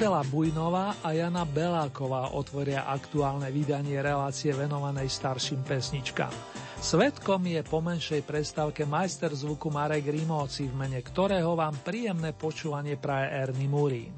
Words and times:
Marcela 0.00 0.24
Bujnová 0.24 0.96
a 1.04 1.12
Jana 1.12 1.44
Beláková 1.44 2.32
otvoria 2.32 2.88
aktuálne 2.88 3.52
vydanie 3.52 4.00
relácie 4.00 4.48
venovanej 4.48 5.12
starším 5.12 5.60
pesničkám. 5.60 6.32
Svetkom 6.80 7.44
je 7.44 7.60
po 7.60 7.84
menšej 7.84 8.24
prestávke 8.24 8.88
majster 8.88 9.28
zvuku 9.28 9.68
Marek 9.68 10.08
Rimóci, 10.08 10.72
v 10.72 10.88
mene 10.88 11.04
ktorého 11.04 11.52
vám 11.52 11.76
príjemné 11.84 12.32
počúvanie 12.32 12.96
praje 12.96 13.28
Ernie 13.44 13.68
Murín. 13.68 14.16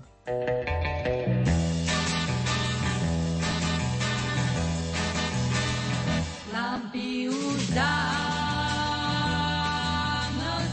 Lampy 6.54 7.26
už 7.26 7.60
dávno 7.74 8.22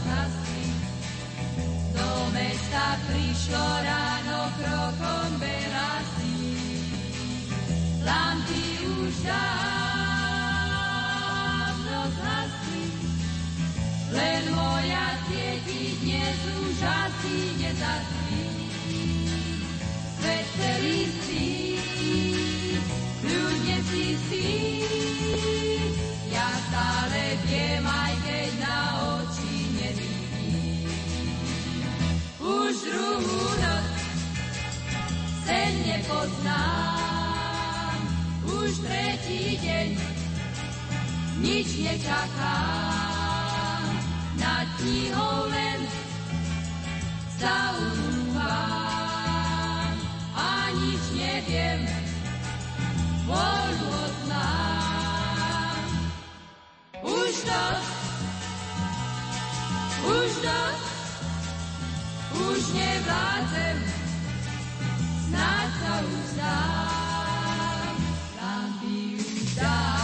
zhasli, 0.06 0.70
do 1.98 2.30
mesta 2.30 2.94
prišlo 3.10 3.66
len 14.10 14.42
moja 14.54 15.06
svieti 15.26 15.94
dnes 16.02 16.38
už 16.58 16.76
asi 16.82 17.36
nezaspí. 17.62 18.42
Svet 20.18 20.46
celý 20.58 21.00
spí, 21.08 21.48
ľudne 23.22 23.78
si 23.88 24.04
spí, 24.18 24.50
ja 26.28 26.48
stále 26.68 27.22
viem, 27.46 27.84
aj 27.86 28.14
keď 28.26 28.50
na 28.60 28.78
oči 29.16 29.54
nevidím. 29.78 30.90
Už 32.42 32.74
druhú 32.84 33.42
noc 33.62 33.86
ten 35.46 35.72
nepoznám. 35.86 37.98
Už 38.50 38.70
tretí 38.82 39.56
deň 39.62 39.88
nič 41.40 41.68
nečakám. 41.80 43.09
Nad 44.40 44.64
knihou 44.80 45.52
len 45.52 45.84
zaunúvam 47.36 48.48
a 50.32 50.72
nič 50.80 51.04
neviem, 51.12 51.84
voľu 53.28 53.88
odnám. 54.00 55.84
Už 57.04 57.34
dosť, 57.44 57.92
už 60.08 60.30
dosť, 60.40 60.88
už 62.32 62.60
nevládzem, 62.72 63.76
snáď 65.28 65.68
sa 65.68 65.92
už 66.00 66.28
dám, 66.40 67.92
lampy 68.40 69.20
už 69.20 69.52
dávno 69.52 69.99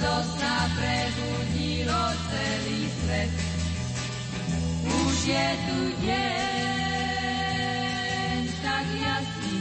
zo 0.00 0.14
sna 0.32 0.56
prebudilo 0.80 2.02
celý 2.32 2.88
svet. 3.04 3.32
Už 4.80 5.16
je 5.28 5.48
tu 5.68 5.78
deň 6.08 6.40
tak 8.64 8.86
jasný, 8.96 9.60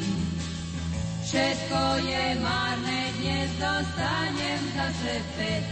všetko 1.28 1.82
je 2.08 2.26
marné, 2.40 3.12
dnes 3.20 3.52
dostanem 3.60 4.62
zase 4.76 5.20
späť. 5.28 5.64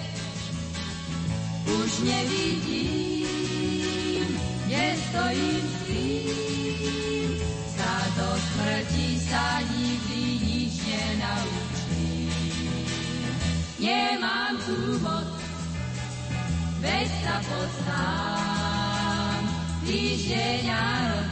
Už 1.68 1.92
nevidím 2.04 3.28
nestojím 4.68 5.64
s 5.64 5.76
tým, 5.88 7.47
poznám, 17.44 19.42
týždeň 19.86 20.66
a 20.74 20.86
rok, 21.12 21.32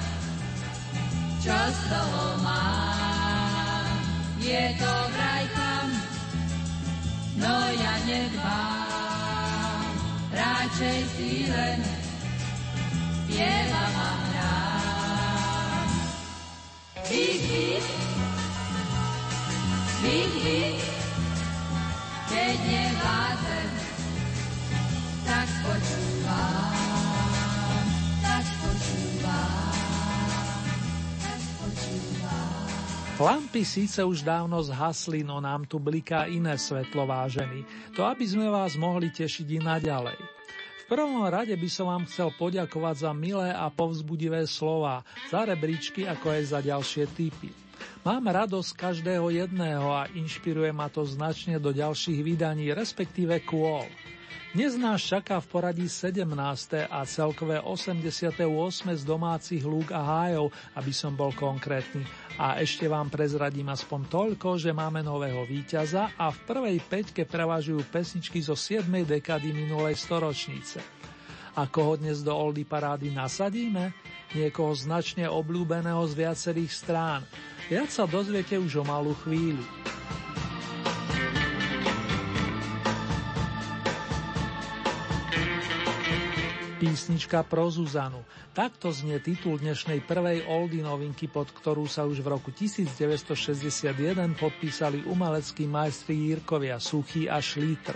čo 1.42 1.58
z 1.58 1.80
toho 1.90 2.24
mám. 2.46 3.90
Je 4.42 4.66
to 4.78 4.92
vraj 5.16 5.46
tam, 5.58 5.86
no 7.42 7.56
ja 7.74 7.96
nedbám, 8.06 9.90
radšej 10.30 11.00
si 11.18 11.50
len 11.50 11.82
spievam 13.26 13.96
a 13.98 14.12
hrám. 14.30 15.90
Big, 17.10 17.42
big, 17.50 17.86
big, 20.02 20.30
big, 20.46 20.75
Lampy 33.16 33.64
síce 33.64 34.04
už 34.04 34.28
dávno 34.28 34.60
zhasli, 34.60 35.24
no 35.24 35.40
nám 35.40 35.64
tu 35.64 35.80
bliká 35.80 36.28
iné 36.28 36.60
svetlo, 36.60 37.08
vážený. 37.08 37.64
To, 37.96 38.04
aby 38.04 38.28
sme 38.28 38.52
vás 38.52 38.76
mohli 38.76 39.08
tešiť 39.08 39.56
i 39.56 39.60
naďalej. 39.64 40.20
V 40.84 40.84
prvom 40.92 41.24
rade 41.24 41.56
by 41.56 41.70
som 41.72 41.88
vám 41.88 42.04
chcel 42.12 42.36
poďakovať 42.36 43.08
za 43.08 43.12
milé 43.16 43.56
a 43.56 43.72
povzbudivé 43.72 44.44
slova, 44.44 45.08
za 45.32 45.48
rebríčky 45.48 46.04
ako 46.04 46.28
aj 46.28 46.42
za 46.44 46.60
ďalšie 46.60 47.08
typy. 47.16 47.56
Mám 48.04 48.28
radosť 48.28 48.76
každého 48.76 49.32
jedného 49.32 49.96
a 49.96 50.12
inšpiruje 50.12 50.76
ma 50.76 50.92
to 50.92 51.08
značne 51.08 51.56
do 51.56 51.72
ďalších 51.72 52.20
vydaní, 52.20 52.76
respektíve 52.76 53.48
kôl. 53.48 53.88
Dnes 54.56 54.80
nás 54.80 55.04
čaká 55.04 55.44
v 55.44 55.48
poradí 55.52 55.88
17. 55.92 56.24
a 56.88 57.04
celkové 57.04 57.60
88. 57.60 58.48
z 58.96 59.04
domácich 59.04 59.60
lúk 59.68 59.92
a 59.92 60.00
hájov, 60.00 60.56
aby 60.80 60.96
som 60.96 61.12
bol 61.12 61.36
konkrétny. 61.36 62.08
A 62.40 62.64
ešte 62.64 62.88
vám 62.88 63.12
prezradím 63.12 63.68
aspoň 63.68 64.08
toľko, 64.08 64.56
že 64.56 64.72
máme 64.72 65.04
nového 65.04 65.44
víťaza 65.44 66.16
a 66.16 66.32
v 66.32 66.40
prvej 66.48 66.78
peťke 66.88 67.28
prevažujú 67.28 67.84
pesničky 67.92 68.40
zo 68.40 68.56
7. 68.56 68.88
dekady 69.04 69.52
minulej 69.52 70.00
storočnice. 70.00 70.80
Ako 71.56 71.80
ho 71.92 71.94
dnes 71.96 72.20
do 72.20 72.32
Oldy 72.36 72.64
parády 72.64 73.12
nasadíme? 73.12 73.92
Niekoho 74.36 74.76
značne 74.76 75.28
obľúbeného 75.32 76.04
z 76.08 76.14
viacerých 76.16 76.72
strán. 76.72 77.24
Viac 77.72 77.88
sa 77.92 78.04
dozviete 78.04 78.60
už 78.60 78.80
o 78.80 78.88
malú 78.88 79.16
chvíľu. 79.24 79.64
Písnička 86.76 87.40
pro 87.48 87.72
Zuzanu. 87.72 88.20
Takto 88.52 88.92
znie 88.92 89.24
titul 89.24 89.64
dnešnej 89.64 90.04
prvej 90.04 90.44
oldy 90.44 90.84
novinky, 90.84 91.32
pod 91.32 91.48
ktorú 91.56 91.88
sa 91.88 92.04
už 92.04 92.20
v 92.20 92.36
roku 92.36 92.52
1961 92.52 93.96
podpísali 94.36 95.08
umeleckí 95.08 95.72
majstri 95.72 96.28
Jirkovia 96.28 96.76
Suchý 96.84 97.32
a 97.32 97.40
Šlítr. 97.40 97.96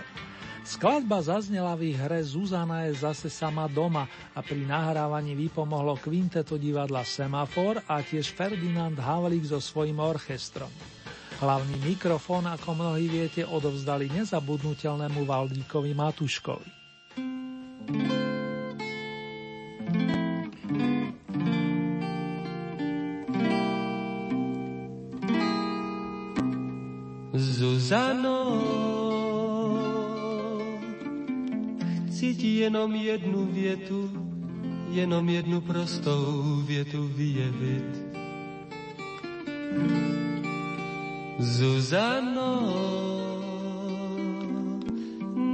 Skladba 0.64 1.20
zaznela 1.20 1.76
v 1.76 1.92
ich 1.92 2.00
hre 2.00 2.24
Zuzana 2.24 2.88
je 2.88 2.96
zase 2.96 3.28
sama 3.28 3.68
doma 3.68 4.08
a 4.32 4.40
pri 4.40 4.64
nahrávaní 4.64 5.36
vypomohlo 5.36 6.00
kvinteto 6.00 6.56
divadla 6.56 7.04
Semafor 7.04 7.84
a 7.84 8.00
tiež 8.00 8.32
Ferdinand 8.32 8.96
Havlík 8.96 9.44
so 9.44 9.60
svojím 9.60 10.00
orchestrom. 10.00 10.72
Hlavný 11.40 11.76
mikrofón, 11.84 12.48
ako 12.48 12.76
mnohí 12.76 13.08
viete, 13.08 13.44
odovzdali 13.44 14.08
nezabudnutelnému 14.12 15.24
Valdíkovi 15.28 15.92
Matuškovi. 15.92 16.70
thank 17.90 18.12
you 18.12 18.39
Zuzano, 27.40 28.38
chci 32.08 32.34
ti 32.34 32.56
jenom 32.56 32.94
jednu 32.94 33.46
větu, 33.52 34.10
jenom 34.90 35.28
jednu 35.28 35.60
prostou 35.60 36.42
větu 36.66 37.10
vyjevit. 37.16 37.92
Zuzano, 41.38 42.52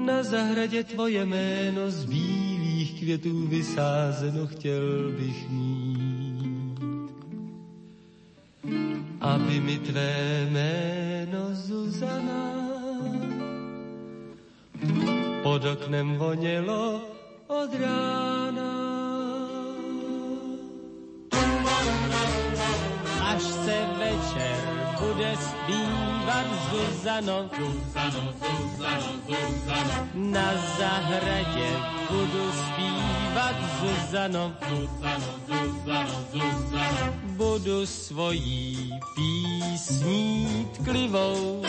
na 0.06 0.23
zahradě 0.23 0.85
tvoje 0.85 1.27
jméno 1.27 1.91
z 1.91 2.05
bílých 2.05 2.36
květů 3.06 3.47
vysázeno 3.47 4.47
chtěl 4.47 5.12
bych 5.19 5.50
mít. 5.50 6.81
Aby 9.20 9.61
mi 9.61 9.79
tvé 9.79 10.47
jméno 10.50 11.55
Zuzana 11.55 12.53
pod 15.43 15.64
oknem 15.64 16.17
vonělo 16.17 17.00
od 17.47 17.70
rána. 17.81 18.75
Až 23.23 23.43
se 23.43 23.87
večer 23.99 24.66
bude 25.01 25.37
zpívat 25.37 26.47
Zuzano, 26.71 27.51
Zuzano, 27.59 28.33
Zuzano, 28.41 29.11
Zuzano. 29.27 30.09
Na 30.15 30.55
zahradě 30.79 31.69
budu 32.11 32.53
zpívat 32.53 33.57
Zuzano, 33.81 34.53
Zuzano, 34.69 35.27
Zuzano, 35.47 36.27
Zuzano. 36.33 37.13
Budu 37.23 37.87
svojí 37.87 38.91
písní 39.15 40.69
tklivou 40.75 41.63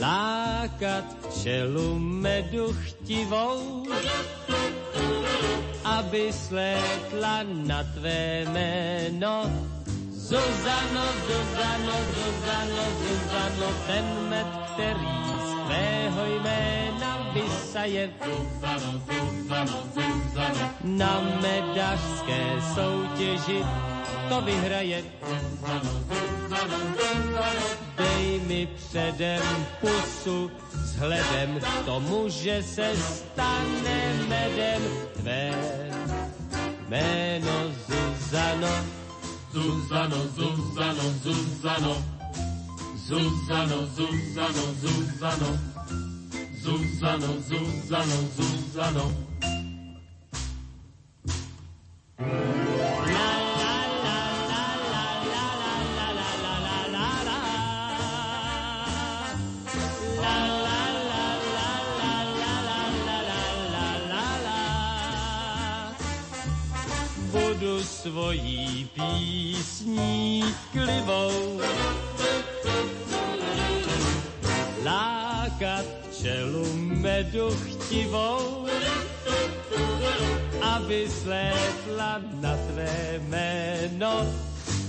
lákat 0.00 1.04
čelu 1.42 1.98
medu 1.98 2.72
chtivou, 2.72 3.84
aby 5.84 6.32
slétla 6.32 7.42
na 7.42 7.84
tvé 7.84 8.46
jméno. 8.48 9.50
Zuzano, 10.30 11.04
Zuzano, 11.26 11.96
Zuzano, 12.14 12.84
Zuzano, 13.02 13.68
ten 13.86 14.06
med, 14.28 14.46
který 14.72 15.10
z 15.42 15.66
tvého 15.66 16.24
jména 16.24 17.32
vysaje. 17.34 18.10
Zuzano, 18.24 18.92
Zuzano, 19.06 19.82
Zuzano, 19.94 20.70
na 20.82 21.20
medařské 21.42 22.62
soutěži 22.74 23.64
to 24.28 24.40
vyhraje. 24.40 25.02
Zuzano, 25.26 25.90
Zuzano, 26.08 26.78
Zuzano, 26.78 27.66
dej 27.96 28.40
mi 28.46 28.66
předem 28.66 29.66
pusu, 29.80 30.50
vzhledem 30.72 31.60
k 31.60 31.84
tomu, 31.84 32.28
že 32.28 32.62
se 32.62 32.96
stane 32.96 34.14
medem 34.28 34.82
tvé 35.16 35.50
jméno 36.88 37.52
Zuzano. 37.88 38.99
Zuzano, 39.52 40.16
Zuzano, 40.36 41.02
Zuzano. 41.22 41.96
Zuzano, 43.06 43.86
Zuzano, 43.96 44.62
Zuzano. 44.80 45.58
Zuzano, 46.62 47.40
Zuzano, 47.48 48.16
Zuzano. 48.36 49.04
Zuzano. 52.18 53.59
La 67.60 67.82
svojí 67.84 68.88
písní 68.94 70.44
klivou. 70.72 71.60
Lákat 74.84 75.84
čelu 76.22 76.64
medu 76.74 77.50
chtivou, 77.50 78.66
aby 80.62 81.08
slétla 81.10 82.20
na 82.40 82.56
tvé 82.56 83.20
jméno. 83.28 84.24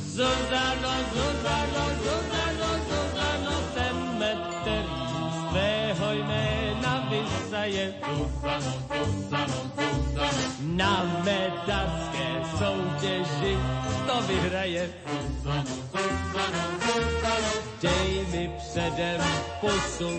Zuzano, 0.07 0.93
Zuzano, 1.11 1.83
Zuzano, 2.03 2.69
Zuzano, 2.87 3.55
ten 3.75 3.95
med, 4.19 4.39
který 4.61 5.01
z 5.31 5.49
tvého 5.49 6.13
jména 6.13 6.60
je 7.65 7.93
Zuzano, 8.01 8.73
Zuzano, 8.89 9.59
Zuzano. 9.77 10.41
Na 10.61 11.21
medalské 11.23 12.41
soutěži 12.57 13.57
to 14.07 14.21
vyhraje. 14.27 14.89
Zuzano, 15.43 15.75
Zuzano, 16.81 17.51
Dej 17.81 18.25
mi 18.31 18.51
předem 18.57 19.21
pusu 19.59 20.09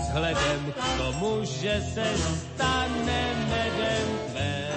vzhledem 0.00 0.72
k 0.72 0.98
tomu, 0.98 1.44
že 1.44 1.82
se 1.94 2.06
stane 2.16 3.22
medem 3.48 4.08
tvé. 4.30 4.68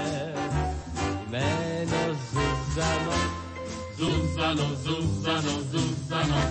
Jméno 1.27 2.19
Zuzano, 2.31 3.15
Zuzano, 3.97 4.75
Zuzano, 4.75 5.51
Zuzano. 5.71 6.41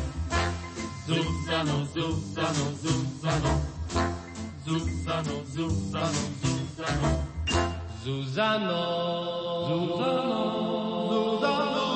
Zuzano, 1.07 1.87
Zuzano, 1.87 2.65
Zuzano. 2.83 3.53
Zuzano. 3.93 4.28
Zuzano, 4.69 5.37
Zuzano. 5.49 6.23
Zuzano, 8.05 8.81
Zuzano, 9.65 10.43
Zuzano. 11.09 11.87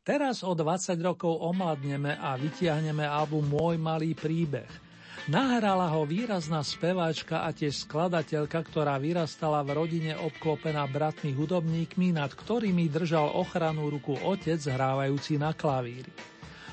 Teraz 0.00 0.40
o 0.40 0.56
20 0.56 0.96
rokov 1.04 1.36
omladneme 1.44 2.16
a 2.16 2.40
vytiahneme 2.40 3.04
album 3.04 3.44
Môj 3.52 3.76
malý 3.76 4.16
príbeh– 4.16 4.72
Nahrala 5.30 5.86
ho 5.94 6.02
výrazná 6.02 6.58
speváčka 6.66 7.46
a 7.46 7.54
tiež 7.54 7.86
skladateľka, 7.86 8.66
ktorá 8.66 8.98
vyrastala 8.98 9.62
v 9.62 9.78
rodine 9.78 10.18
obklopená 10.18 10.82
bratmi 10.90 11.30
hudobníkmi, 11.30 12.10
nad 12.18 12.34
ktorými 12.34 12.90
držal 12.90 13.38
ochranu 13.38 13.94
ruku 13.94 14.18
otec 14.26 14.58
hrávajúci 14.58 15.38
na 15.38 15.54
klavíri. 15.54 16.10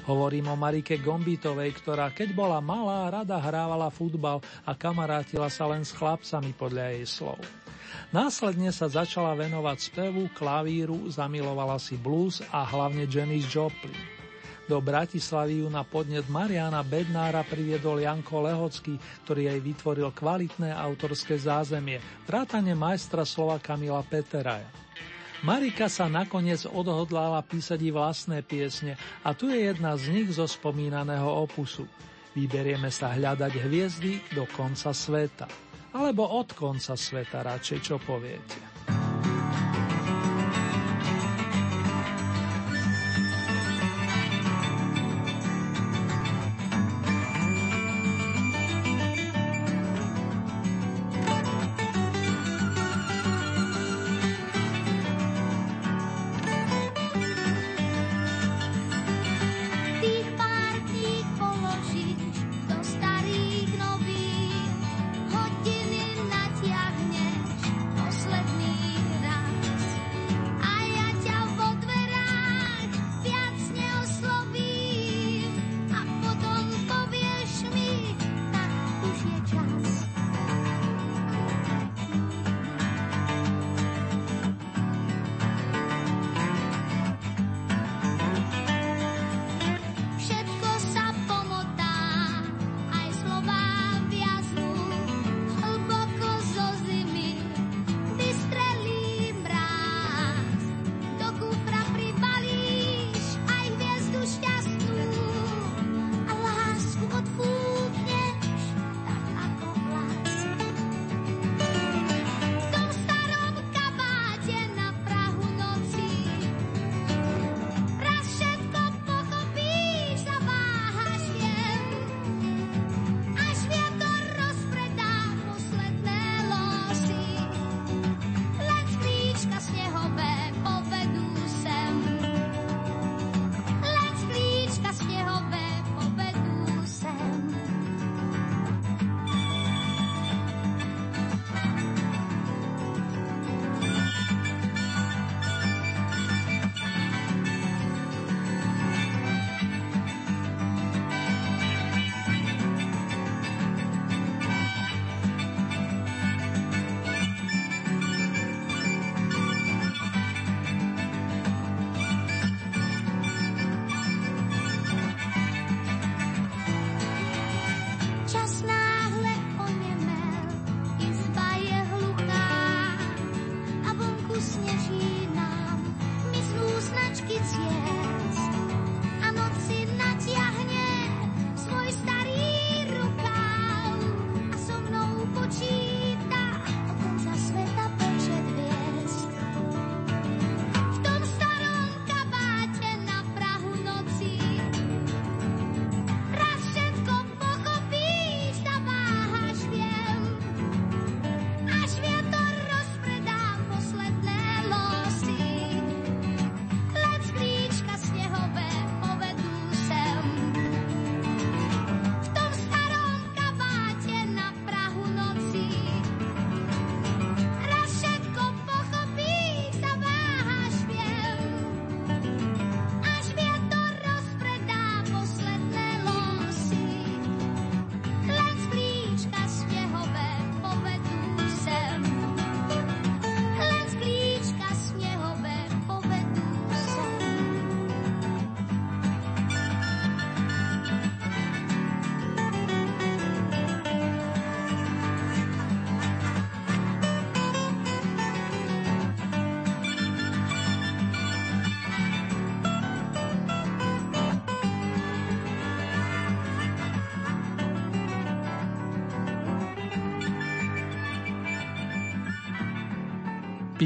Hovorím 0.10 0.50
o 0.50 0.56
Marike 0.58 0.98
Gombitovej, 0.98 1.70
ktorá 1.78 2.10
keď 2.10 2.34
bola 2.34 2.58
malá, 2.58 3.06
rada 3.14 3.38
hrávala 3.38 3.94
futbal 3.94 4.42
a 4.66 4.74
kamarátila 4.74 5.54
sa 5.54 5.70
len 5.70 5.86
s 5.86 5.94
chlapcami 5.94 6.58
podľa 6.58 6.98
jej 6.98 7.06
slov. 7.06 7.38
Následne 8.10 8.74
sa 8.74 8.90
začala 8.90 9.38
venovať 9.38 9.78
spevu, 9.86 10.34
klavíru, 10.34 11.06
zamilovala 11.14 11.78
si 11.78 11.94
blues 11.94 12.42
a 12.50 12.66
hlavne 12.66 13.06
Janis 13.06 13.46
Joplin. 13.46 14.17
Do 14.68 14.84
Bratislavy 14.84 15.64
ju 15.64 15.72
na 15.72 15.88
podnet 15.88 16.28
Mariana 16.28 16.84
Bednára 16.84 17.40
priviedol 17.48 18.04
Janko 18.04 18.44
Lehocký, 18.44 19.00
ktorý 19.24 19.48
jej 19.48 19.60
vytvoril 19.64 20.12
kvalitné 20.12 20.76
autorské 20.76 21.40
zázemie, 21.40 22.04
vrátane 22.28 22.76
majstra 22.76 23.24
slova 23.24 23.64
Kamila 23.64 24.04
Peteraja. 24.04 24.68
Marika 25.48 25.88
sa 25.88 26.12
nakoniec 26.12 26.68
odhodlala 26.68 27.40
písať 27.48 27.80
i 27.80 27.96
vlastné 27.96 28.44
piesne 28.44 29.00
a 29.24 29.32
tu 29.32 29.48
je 29.48 29.72
jedna 29.72 29.96
z 29.96 30.12
nich 30.12 30.36
zo 30.36 30.44
spomínaného 30.44 31.48
opusu. 31.48 31.88
Vyberieme 32.36 32.92
sa 32.92 33.16
hľadať 33.16 33.54
hviezdy 33.64 34.20
do 34.36 34.44
konca 34.52 34.92
sveta. 34.92 35.48
Alebo 35.96 36.28
od 36.28 36.52
konca 36.52 37.00
sveta 37.00 37.40
radšej, 37.40 37.80
čo 37.80 37.96
poviete. 38.04 38.77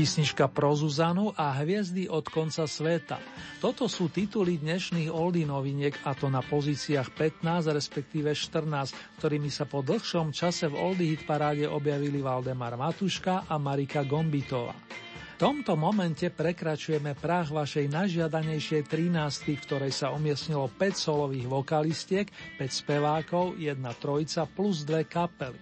Písnička 0.02 0.50
pro 0.50 0.74
Zuzanu 0.74 1.30
a 1.38 1.54
Hviezdy 1.62 2.10
od 2.10 2.26
konca 2.26 2.66
sveta. 2.66 3.22
Toto 3.62 3.86
sú 3.86 4.10
tituly 4.10 4.58
dnešných 4.58 5.14
oldy 5.14 5.46
noviniek 5.46 5.94
a 6.10 6.18
to 6.18 6.26
na 6.26 6.42
pozíciách 6.42 7.14
15 7.14 7.70
respektíve 7.70 8.34
14, 8.34 9.22
ktorými 9.22 9.54
sa 9.54 9.70
po 9.70 9.86
dlhšom 9.86 10.34
čase 10.34 10.74
v 10.74 10.74
oldy 10.74 11.06
hit 11.14 11.30
paráde 11.30 11.70
objavili 11.70 12.18
Valdemar 12.18 12.82
Matuška 12.82 13.46
a 13.46 13.62
Marika 13.62 14.02
Gombitová. 14.02 14.74
V 14.74 15.36
tomto 15.38 15.78
momente 15.78 16.34
prekračujeme 16.34 17.14
prach 17.14 17.54
vašej 17.54 17.86
najžiadanejšej 17.94 18.90
13, 18.90 19.54
v 19.54 19.62
ktorej 19.70 19.94
sa 19.94 20.10
umiestnilo 20.10 20.66
5 20.82 20.98
solových 20.98 21.46
vokalistiek, 21.46 22.26
5 22.58 22.74
spevákov, 22.74 23.54
jedna 23.62 23.94
trojica 23.94 24.50
plus 24.50 24.82
dve 24.82 25.06
kapely. 25.06 25.62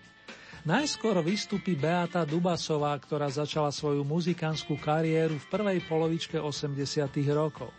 Najskôr 0.70 1.18
vystupí 1.26 1.74
Beata 1.74 2.22
Dubasová, 2.30 2.94
ktorá 3.02 3.26
začala 3.26 3.74
svoju 3.74 4.06
muzikánskú 4.06 4.78
kariéru 4.78 5.42
v 5.42 5.50
prvej 5.50 5.82
polovičke 5.90 6.38
80. 6.38 7.10
rokov. 7.34 7.74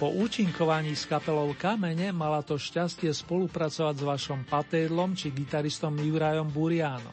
Po 0.00 0.08
účinkovaní 0.08 0.96
s 0.96 1.04
kapelou 1.04 1.52
Kamene 1.52 2.08
mala 2.08 2.40
to 2.40 2.56
šťastie 2.56 3.12
spolupracovať 3.12 3.94
s 4.00 4.04
vašom 4.08 4.40
Patédlom 4.48 5.12
či 5.12 5.28
gitaristom 5.28 5.92
Jurajom 6.00 6.48
Buriánom. 6.48 7.12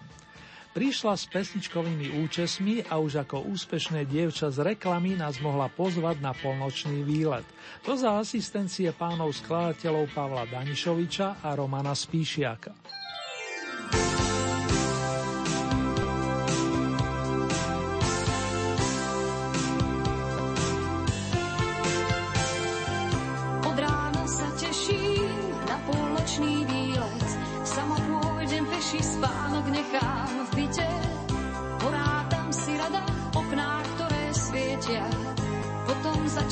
Prišla 0.72 1.20
s 1.20 1.28
pesničkovými 1.28 2.24
účesmi 2.24 2.88
a 2.88 3.04
už 3.04 3.28
ako 3.28 3.44
úspešné 3.52 4.08
dievča 4.08 4.56
z 4.56 4.72
reklamy 4.72 5.20
nás 5.20 5.44
mohla 5.44 5.68
pozvať 5.68 6.24
na 6.24 6.32
polnočný 6.32 7.04
výlet. 7.04 7.44
To 7.84 7.92
za 8.00 8.16
asistencie 8.16 8.96
pánov 8.96 9.36
skladateľov 9.36 10.16
Pavla 10.16 10.48
Danišoviča 10.48 11.44
a 11.44 11.60
Romana 11.60 11.92
Spíšiaka. 11.92 12.99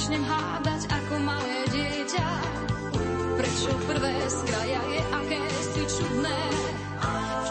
Začnem 0.08 0.24
hádať 0.24 0.88
ako 0.88 1.20
malé 1.20 1.68
dieťa. 1.68 2.28
Prečo 3.36 3.76
prvé 3.92 4.16
z 4.24 4.40
kraja 4.48 4.82
je 4.88 5.02
aké 5.04 5.42
si 5.68 5.84
čudné? 5.84 6.40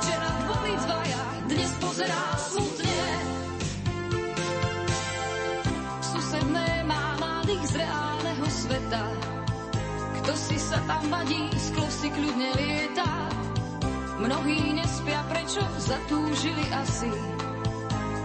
Včera 0.00 0.32
boli 0.48 0.72
dvaja, 0.72 1.22
dnes 1.52 1.70
pozerá 1.84 2.24
smutne. 2.40 3.00
Susedné 6.00 6.68
má 6.88 7.20
mladých 7.20 7.60
z 7.60 7.72
reálneho 7.76 8.46
sveta. 8.48 9.04
Kto 10.16 10.32
si 10.32 10.56
sa 10.56 10.80
tam 10.88 11.12
vadí, 11.12 11.52
sklo 11.60 11.84
si 11.92 12.08
kľudne 12.08 12.56
lieta. 12.56 13.10
Mnohí 14.16 14.72
nespia, 14.72 15.20
prečo 15.28 15.60
zatúžili 15.76 16.64
asi 16.72 17.12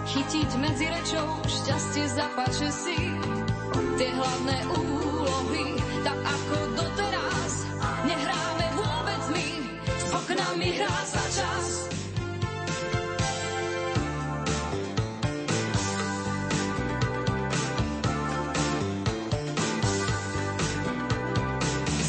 chytiť 0.08 0.50
medzi 0.56 0.88
rečou 0.88 1.28
šťastie 1.52 2.06
zapače 2.16 2.70
si 2.72 2.96
tie 3.96 4.10
hlavné 4.12 4.58
úlohy, 4.76 5.66
tak 6.04 6.20
ako 6.20 6.58
doteraz. 6.76 7.52
Nehráme 8.04 8.66
vôbec 8.76 9.22
my, 9.32 9.48
s 9.86 10.10
oknami 10.12 10.70
hrá 10.76 10.98
sa 11.08 11.24
čas. 11.32 11.66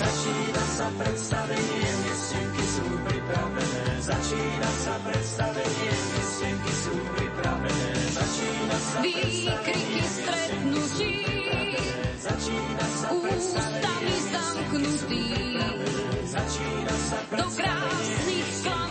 Začína 0.02 0.64
sa 0.66 0.87
predstavenie, 0.99 1.88
miestenky 2.02 2.64
sú 2.66 2.87
pripravené. 3.07 3.85
Začína 4.02 4.71
sa 4.83 4.95
predstavenie, 5.07 5.92
miestenky 5.95 6.73
sú 6.75 6.95
pripravené. 7.14 7.90
Začína 8.11 8.76
sa 8.83 8.97
Výkriky 9.02 10.02
stretnutí 10.02 11.32
ústami 13.11 14.14
zamknutý 14.31 15.59
do 17.37 17.45
krásnych 17.57 18.55
sklamaní. 18.55 18.82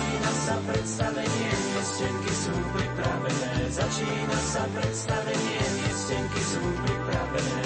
Začína 0.00 0.32
sa 0.32 0.56
predstavenie, 0.64 1.52
miestenky 1.76 2.32
sú 2.32 2.54
pripravené. 2.72 3.52
Začína 3.68 4.38
sa 4.48 4.64
predstavenie, 4.72 5.60
miestenky 5.60 6.40
sú 6.40 6.62
pripravené. 6.80 7.60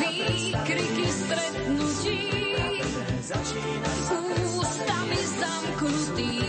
Výkriky 0.00 1.06
stretnutí, 1.12 2.20
ústami 4.56 5.20
zamknutí, 5.36 6.45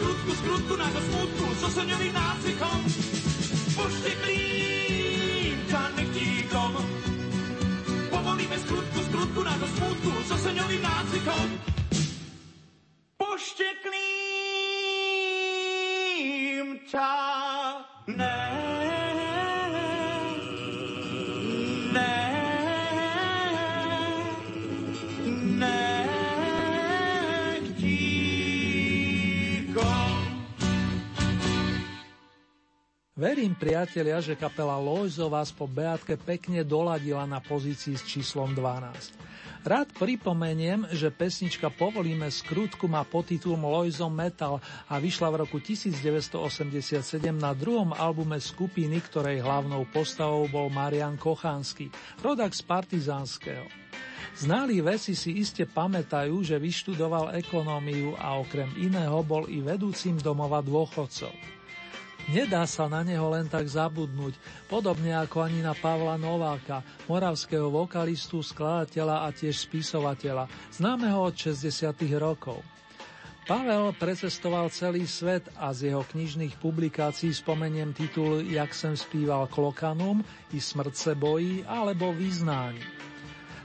Povolíme 0.00 0.16
skrutku, 0.16 0.32
skrutku 0.32 0.76
nášho 0.80 1.00
smutku 1.00 1.44
so 1.60 1.68
soňovým 1.68 2.14
nácvikom. 2.16 2.80
Pošteklým 3.76 5.56
čanetíkom. 5.68 6.72
Povolíme 8.08 8.56
skrutku, 8.64 8.98
skrutku 9.04 9.44
nášho 9.44 9.68
smutku 9.76 10.24
so 10.24 10.40
soňovým 10.40 10.80
nácvikom. 10.80 11.52
Pošteklým 13.20 14.00
čanetíkom. 16.88 18.39
Verím, 33.20 33.52
priatelia, 33.52 34.16
že 34.24 34.32
kapela 34.32 34.80
Lojzo 34.80 35.28
vás 35.28 35.52
po 35.52 35.68
Beatke 35.68 36.16
pekne 36.16 36.64
doladila 36.64 37.28
na 37.28 37.36
pozícii 37.36 37.92
s 37.92 38.08
číslom 38.08 38.56
12. 38.56 39.60
Rád 39.60 39.92
pripomeniem, 39.92 40.88
že 40.88 41.12
pesnička 41.12 41.68
Povolíme 41.68 42.32
skrutku 42.32 42.88
má 42.88 43.04
podtitul 43.04 43.60
Lojzo 43.60 44.08
Metal 44.08 44.56
a 44.88 44.96
vyšla 44.96 45.36
v 45.36 45.44
roku 45.44 45.60
1987 45.60 47.20
na 47.36 47.52
druhom 47.52 47.92
albume 47.92 48.40
skupiny, 48.40 49.04
ktorej 49.12 49.44
hlavnou 49.44 49.84
postavou 49.92 50.48
bol 50.48 50.72
Marian 50.72 51.20
Kochánsky, 51.20 51.92
rodak 52.24 52.56
z 52.56 52.64
Partizánskeho. 52.64 53.68
Znali 54.40 54.80
veci 54.80 55.12
si 55.12 55.36
iste 55.36 55.68
pamätajú, 55.68 56.40
že 56.40 56.56
vyštudoval 56.56 57.36
ekonómiu 57.36 58.16
a 58.16 58.40
okrem 58.40 58.72
iného 58.80 59.20
bol 59.20 59.44
i 59.44 59.60
vedúcim 59.60 60.16
domova 60.16 60.64
dôchodcov. 60.64 61.59
Nedá 62.30 62.62
sa 62.62 62.86
na 62.86 63.02
neho 63.02 63.26
len 63.34 63.50
tak 63.50 63.66
zabudnúť, 63.66 64.38
podobne 64.70 65.18
ako 65.18 65.42
ani 65.50 65.66
na 65.66 65.74
Pavla 65.74 66.14
Nováka, 66.14 66.78
moravského 67.10 67.66
vokalistu, 67.66 68.38
skladateľa 68.38 69.26
a 69.26 69.34
tiež 69.34 69.66
spisovateľa, 69.66 70.46
známeho 70.70 71.26
od 71.26 71.34
60. 71.34 71.90
rokov. 72.22 72.62
Pavel 73.50 73.90
precestoval 73.98 74.70
celý 74.70 75.10
svet 75.10 75.50
a 75.58 75.74
z 75.74 75.90
jeho 75.90 76.06
knižných 76.06 76.54
publikácií 76.62 77.34
spomeniem 77.34 77.90
titul 77.90 78.46
Jak 78.46 78.70
sem 78.78 78.94
spíval 78.94 79.50
Klokanum 79.50 80.22
i 80.54 80.62
Smrt 80.62 80.94
se 80.94 81.18
bojí 81.18 81.66
alebo 81.66 82.14
Vyznání. 82.14 83.09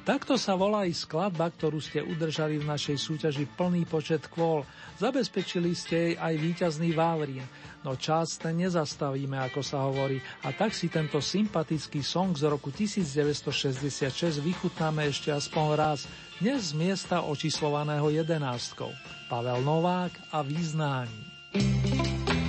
Takto 0.06 0.38
sa 0.38 0.54
volá 0.54 0.86
i 0.86 0.94
skladba, 0.94 1.50
ktorú 1.50 1.82
ste 1.82 1.98
udržali 1.98 2.62
v 2.62 2.70
našej 2.70 2.94
súťaži 2.94 3.50
plný 3.58 3.90
počet 3.90 4.30
kvôl. 4.30 4.62
Zabezpečili 5.02 5.74
ste 5.74 5.96
jej 5.98 6.14
aj 6.22 6.34
víťazný 6.38 6.94
Vávrin. 6.94 7.42
No 7.82 7.98
čas 7.98 8.38
ten 8.38 8.54
nezastavíme, 8.54 9.34
ako 9.50 9.66
sa 9.66 9.82
hovorí, 9.82 10.22
a 10.46 10.54
tak 10.54 10.78
si 10.78 10.94
tento 10.94 11.18
sympatický 11.18 12.06
song 12.06 12.38
z 12.38 12.46
roku 12.46 12.70
1966 12.70 14.46
vychutnáme 14.46 15.10
ešte 15.10 15.34
aspoň 15.34 15.66
raz, 15.74 16.06
dnes 16.38 16.70
z 16.70 16.78
miesta 16.78 17.26
očíslovaného 17.26 18.14
jedenáctkou. 18.14 18.94
Pavel 19.26 19.66
Novák 19.66 20.14
a 20.30 20.46
Význání. 20.46 22.45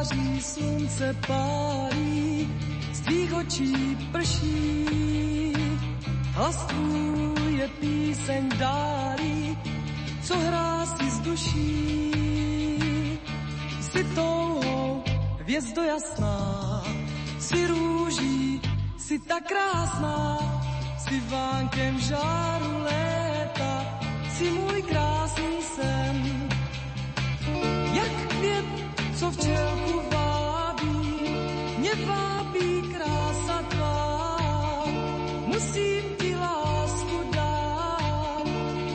Tváří 0.00 0.42
slunce 0.42 1.16
pálí, 1.26 2.48
z 2.92 3.00
tvých 3.00 3.34
očí 3.34 3.96
prší. 4.12 5.52
Hlas 6.32 6.66
tvůj 6.66 7.54
je 7.56 7.68
píseň 7.68 8.48
dálí, 8.58 9.58
co 10.22 10.38
hrá 10.38 10.86
si 10.86 11.10
z 11.10 11.20
duší. 11.20 12.12
Jsi 13.80 14.04
touhou, 14.04 15.04
hvězdo 15.40 15.82
jasná, 15.82 16.82
jsi 17.38 17.66
růží, 17.66 18.60
jsi 18.98 19.18
tak 19.18 19.48
krásná, 19.48 20.38
jsi 20.98 21.20
vánkem 21.20 22.00
žáru 22.00 22.82
léta, 22.82 24.00
jsi 24.30 24.50
můj 24.50 24.82
krásný 24.82 25.56
sen. 25.76 26.48
Jak 27.54 27.89
květ, 27.89 27.89
co 29.20 29.30
včelku 29.30 30.00
vábí, 30.12 30.96
mě 31.78 31.94
vábí 32.06 32.82
krása 32.92 33.62
tvá. 33.68 34.38
Musím 35.46 36.02
ti 36.20 36.36
lásku 36.36 37.18
dát, 37.32 38.44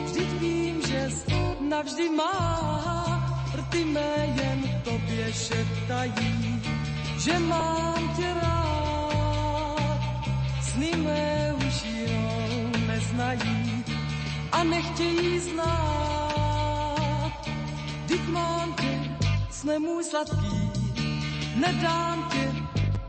vždyť 0.04 0.30
vím, 0.40 0.82
že 0.82 1.10
navždy 1.60 2.08
má. 2.08 2.42
Rty 3.54 3.84
mé 3.84 4.34
jen 4.34 4.82
tobě 4.84 5.32
šeptají, 5.32 6.62
že 7.18 7.38
mám 7.38 8.16
tě 8.16 8.26
rád. 8.42 10.00
Sny 10.62 10.92
mé 10.96 11.54
už 11.66 11.84
jinou 11.84 12.70
neznají 12.86 13.84
a 14.52 14.64
nechtějí 14.64 15.38
znát. 15.38 15.86
Vždyť 18.04 18.28
mám 18.28 18.74
tě, 18.74 19.05
sne 19.66 19.78
můj 19.78 20.04
sladký, 20.04 20.70
nedám 21.56 22.28
tě 22.32 22.52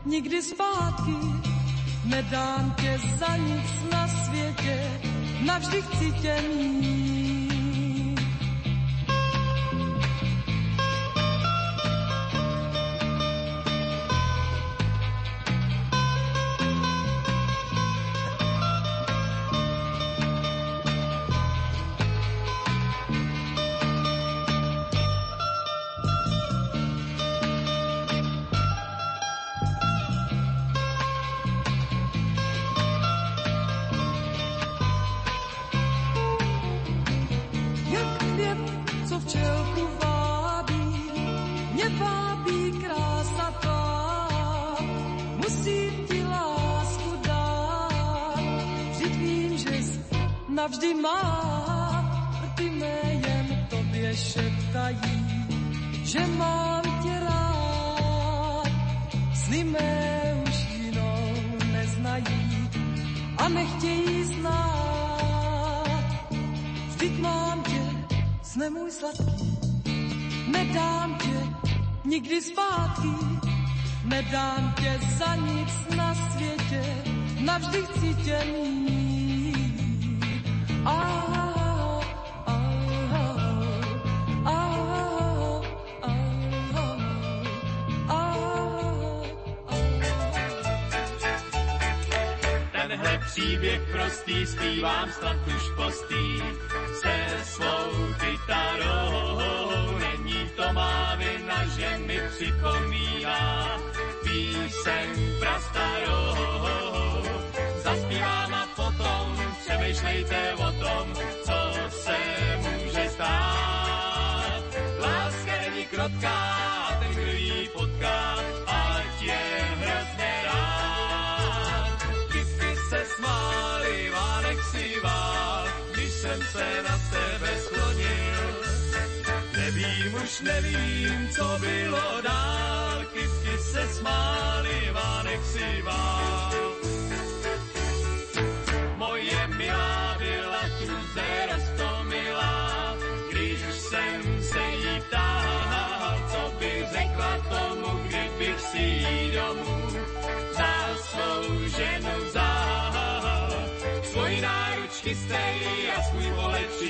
nikdy 0.04 0.42
zpátky, 0.42 1.16
nedám 2.04 2.74
tě 2.80 2.98
za 3.18 3.36
nic 3.36 3.70
na 3.92 4.08
světě, 4.08 5.00
navždy 5.46 5.82
chci 5.82 6.12
tě 6.12 6.42
mít. 6.48 7.17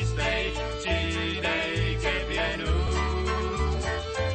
Čistej, 0.08 0.52
přidej 0.78 1.98
ke 2.02 2.24
věnu. 2.28 2.76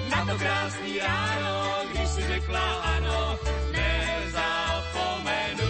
Na 0.09 0.25
to 0.25 0.37
krásný 0.37 0.99
ráno, 0.99 1.75
když 1.91 2.09
si 2.09 2.21
řekla 2.27 2.73
ano, 2.81 3.39
nezapomenu. 3.71 5.67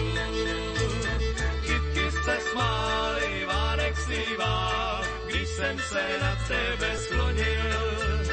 Kytky 1.66 2.10
se 2.24 2.38
smály, 2.52 3.44
Vánek 3.46 3.96
slíval, 3.96 5.04
když 5.26 5.48
jsem 5.48 5.78
se 5.78 6.18
na 6.22 6.36
tebe 6.48 6.96
sklonil. 6.96 8.24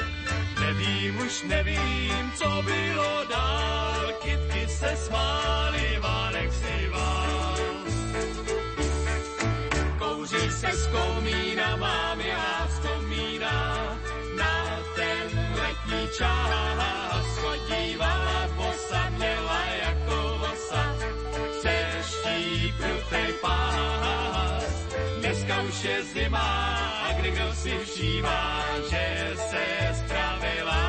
Nevím, 0.59 1.17
už 1.17 1.43
nevím, 1.43 2.31
co 2.35 2.61
bylo 2.61 3.25
dál, 3.29 4.13
kytky 4.23 4.67
se 4.67 4.95
smály, 4.95 5.99
Vánek 5.99 6.53
slíval. 6.53 7.20
Se 10.61 10.71
z 10.77 10.87
komína, 10.87 11.75
mám 11.75 12.21
já 12.21 12.67
vzpomíná 12.69 13.97
na 14.37 14.79
ten 14.95 15.25
letní 15.61 16.07
čas. 16.17 16.77
Chodívala 17.41 18.47
bosa, 18.55 19.09
měla 19.09 19.61
jako 19.83 20.37
vosa, 20.39 20.95
přeští 21.59 22.73
prutej 22.77 23.33
pás. 23.41 24.63
Dneska 25.19 25.61
už 25.61 25.83
je 25.83 26.03
zima 26.03 26.49
a 27.09 27.13
kdy 27.13 27.31
kdo 27.31 27.53
si 27.53 27.71
všímá, 27.85 28.65
že 28.89 29.33
se 29.49 29.65
spravila. 29.99 30.81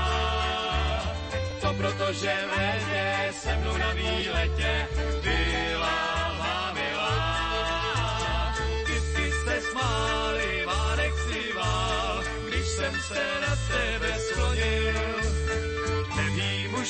To 1.61 1.75
proto, 1.75 2.13
že 2.13 2.35
v 2.49 2.57
létě 2.59 3.33
se 3.33 3.57
mnou 3.57 3.77
na 3.77 3.93
výletě 3.93 4.89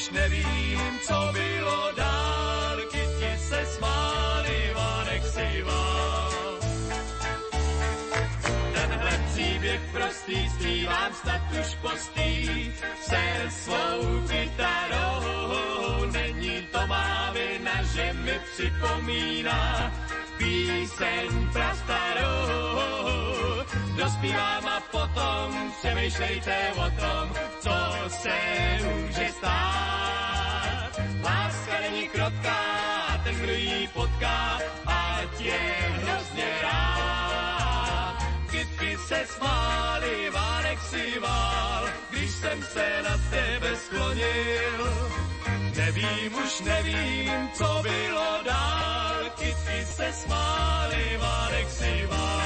už 0.02 0.10
nevím, 0.10 0.98
co 1.02 1.30
bylo 1.32 1.92
dál, 1.96 2.76
kytky 2.90 3.38
se 3.38 3.66
smály, 3.66 4.72
Vánek 4.74 5.22
si. 5.26 5.64
Tenhle 8.74 9.20
příběh 9.32 9.80
prostý 9.92 10.48
zpívám 10.50 11.14
snad 11.22 11.40
už 11.60 11.74
postý 11.74 12.72
se 13.02 13.22
svou 13.50 14.26
kytarou. 14.28 16.10
Není 16.12 16.62
to 16.72 16.86
má 16.86 17.30
vina, 17.30 17.82
že 17.82 18.12
mi 18.12 18.40
připomíná 18.52 19.92
píseň 20.38 21.48
prastarou. 21.52 23.11
Dospívám 23.96 24.62
potom 24.90 25.72
přemýšlejte 25.78 26.72
o 26.76 26.90
tom, 27.00 27.32
co 27.60 27.74
se 28.08 28.38
může 28.82 29.28
stát. 29.38 30.90
Láska 31.24 31.80
není 31.80 32.08
krotká 32.08 32.82
ten, 33.24 33.34
kdo 33.34 33.52
ji 33.52 33.88
potká, 33.88 34.58
ať 34.86 35.40
je 35.40 35.60
hrozně 36.02 36.44
rád. 36.62 38.16
Kytky 38.50 38.96
se 38.96 39.24
smály, 39.26 40.30
Vánek 40.30 40.78
si 40.80 41.18
vál, 41.20 41.84
když 42.10 42.30
jsem 42.30 42.62
se 42.62 43.02
na 43.02 43.16
tebe 43.30 43.76
sklonil. 43.76 45.10
Nevím, 45.76 46.34
už 46.34 46.60
nevím, 46.60 47.48
co 47.54 47.80
bylo 47.82 48.42
dál, 48.44 49.14
kytky 49.38 49.86
se 49.86 50.12
smály, 50.12 51.18
Vánek 51.20 51.70
si 51.70 52.06
vál. 52.06 52.41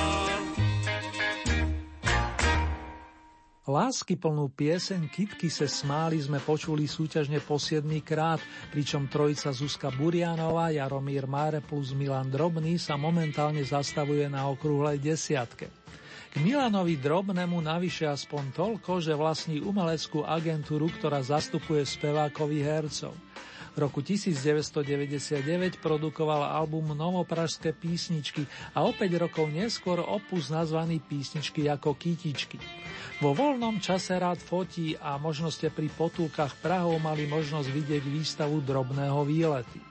Lásky 3.67 4.15
plnú 4.15 4.47
pieseň 4.55 5.11
Kitky 5.11 5.51
se 5.51 5.67
smáli 5.67 6.23
sme 6.23 6.39
počuli 6.39 6.87
súťažne 6.87 7.43
po 7.43 7.59
7 7.59 7.83
krát, 7.99 8.39
pričom 8.71 9.11
trojica 9.11 9.51
Zuzka 9.51 9.91
Burianová, 9.91 10.71
Jaromír 10.71 11.27
Máre 11.27 11.59
plus 11.59 11.91
Milan 11.91 12.31
Drobný 12.31 12.79
sa 12.79 12.95
momentálne 12.95 13.67
zastavuje 13.67 14.31
na 14.31 14.47
okrúhlej 14.47 15.03
desiatke. 15.03 15.67
K 16.31 16.35
Milanovi 16.47 16.95
Drobnému 16.95 17.59
navyše 17.59 18.07
aspoň 18.07 18.55
toľko, 18.55 19.03
že 19.03 19.19
vlastní 19.19 19.59
umeleckú 19.59 20.23
agentúru, 20.23 20.87
ktorá 20.87 21.19
zastupuje 21.27 21.83
spevákovi 21.83 22.63
hercov. 22.63 23.19
V 23.77 23.85
roku 23.85 24.01
1999 24.01 25.85
produkoval 25.85 26.49
album 26.49 26.97
Novopražské 26.97 27.77
písničky 27.77 28.49
a 28.73 28.89
o 28.89 28.97
5 28.97 29.05
rokov 29.21 29.53
neskôr 29.53 30.01
opus 30.01 30.49
nazvaný 30.49 30.97
Písničky 31.05 31.69
ako 31.69 31.93
kytičky. 31.93 32.57
Vo 33.21 33.37
voľnom 33.37 33.77
čase 33.77 34.17
rád 34.17 34.41
fotí 34.41 34.97
a 34.97 35.21
možno 35.21 35.53
ste 35.53 35.69
pri 35.69 35.93
potulkách 35.93 36.57
Prahov 36.65 36.97
mali 37.05 37.29
možnosť 37.29 37.69
vidieť 37.69 38.05
výstavu 38.09 38.65
drobného 38.65 39.21
výlety. 39.29 39.85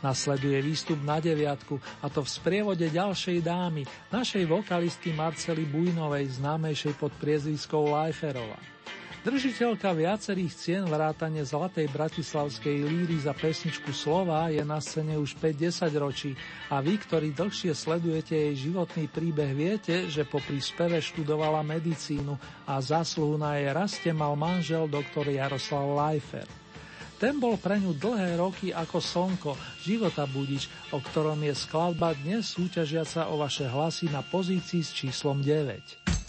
Nasleduje 0.00 0.56
výstup 0.64 0.96
na 1.04 1.20
deviatku 1.20 1.76
a 2.00 2.08
to 2.08 2.24
v 2.24 2.32
sprievode 2.32 2.88
ďalšej 2.88 3.44
dámy, 3.44 3.84
našej 4.08 4.48
vokalistky 4.48 5.12
Marcely 5.12 5.68
Bujnovej, 5.68 6.40
známejšej 6.40 6.96
pod 6.96 7.12
priezviskou 7.20 7.84
Lajferova. 7.84 8.79
Držiteľka 9.20 9.92
viacerých 9.92 10.52
cien 10.56 10.84
vrátane 10.88 11.44
Zlatej 11.44 11.92
bratislavskej 11.92 12.88
líry 12.88 13.20
za 13.20 13.36
pesničku 13.36 13.92
Slova 13.92 14.48
je 14.48 14.64
na 14.64 14.80
scéne 14.80 15.20
už 15.20 15.36
5-10 15.36 15.92
ročí 16.00 16.32
a 16.72 16.80
vy, 16.80 16.96
ktorí 16.96 17.36
dlhšie 17.36 17.76
sledujete 17.76 18.32
jej 18.32 18.72
životný 18.72 19.12
príbeh, 19.12 19.52
viete, 19.52 20.08
že 20.08 20.24
popri 20.24 20.56
speve 20.64 21.04
študovala 21.04 21.60
medicínu 21.60 22.32
a 22.64 22.80
zásluhu 22.80 23.36
na 23.36 23.60
jej 23.60 23.68
raste 23.76 24.08
mal 24.16 24.32
manžel 24.40 24.88
doktor 24.88 25.28
Jaroslav 25.28 25.84
Lajfer. 25.84 26.48
Ten 27.20 27.36
bol 27.36 27.60
pre 27.60 27.76
ňu 27.76 27.92
dlhé 27.92 28.40
roky 28.40 28.72
ako 28.72 29.04
slnko, 29.04 29.52
života 29.84 30.24
budič, 30.24 30.72
o 30.96 30.98
ktorom 31.04 31.44
je 31.44 31.52
skladba 31.52 32.16
dnes 32.16 32.48
súťažiaca 32.56 33.28
o 33.28 33.36
vaše 33.36 33.68
hlasy 33.68 34.08
na 34.08 34.24
pozícii 34.24 34.80
s 34.80 34.96
číslom 34.96 35.44
9. 35.44 36.19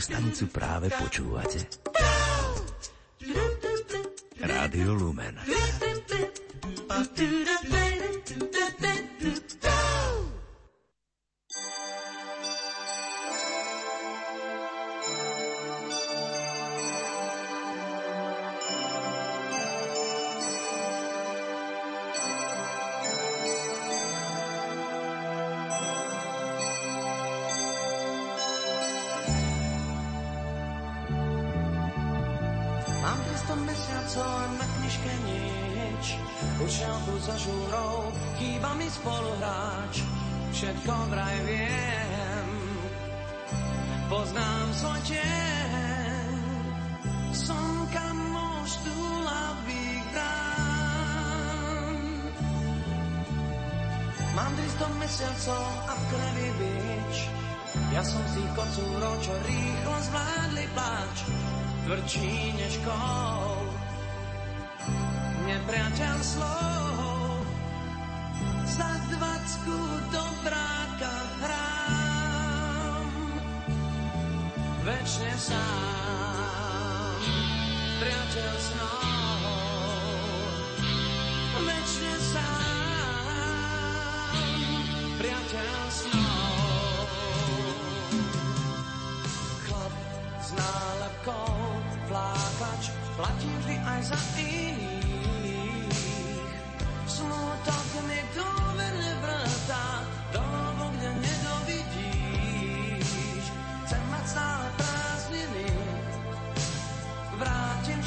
stanicu 0.00 0.46
práve 0.48 0.88
počúvate? 0.94 1.66
Rádio 4.38 4.94
Lumen. 4.94 5.57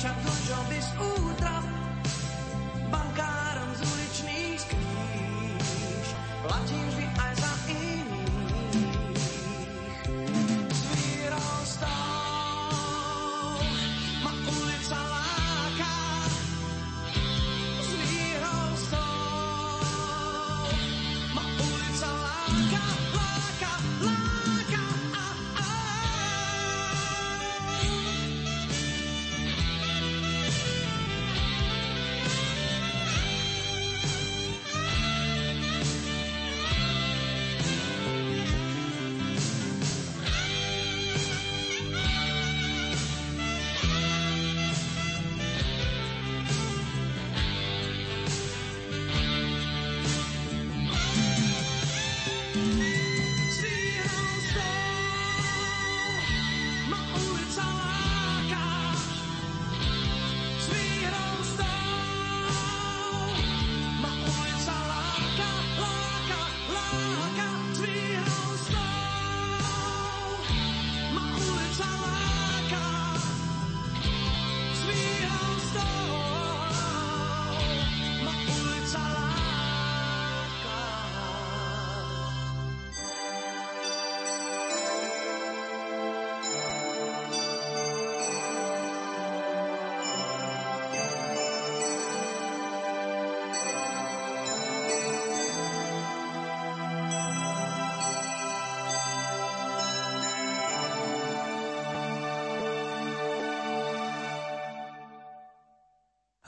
Však 0.02 0.18
do 0.26 0.34
žoby 0.50 0.82
z 0.82 1.21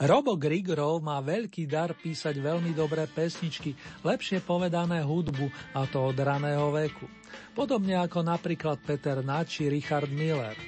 Robo 0.04 0.36
Grigorov 0.36 1.00
má 1.00 1.16
veľký 1.24 1.64
dar 1.64 1.96
písať 1.96 2.36
veľmi 2.36 2.76
dobré 2.76 3.08
pesničky, 3.08 3.72
lepšie 4.04 4.44
povedané 4.44 5.00
hudbu, 5.00 5.48
a 5.72 5.88
to 5.88 6.12
od 6.12 6.18
raného 6.20 6.68
veku. 6.76 7.08
Podobne 7.56 7.96
ako 7.96 8.20
napríklad 8.20 8.84
Peter 8.84 9.24
Nač 9.24 9.64
Richard 9.64 10.12
Miller. 10.12 10.60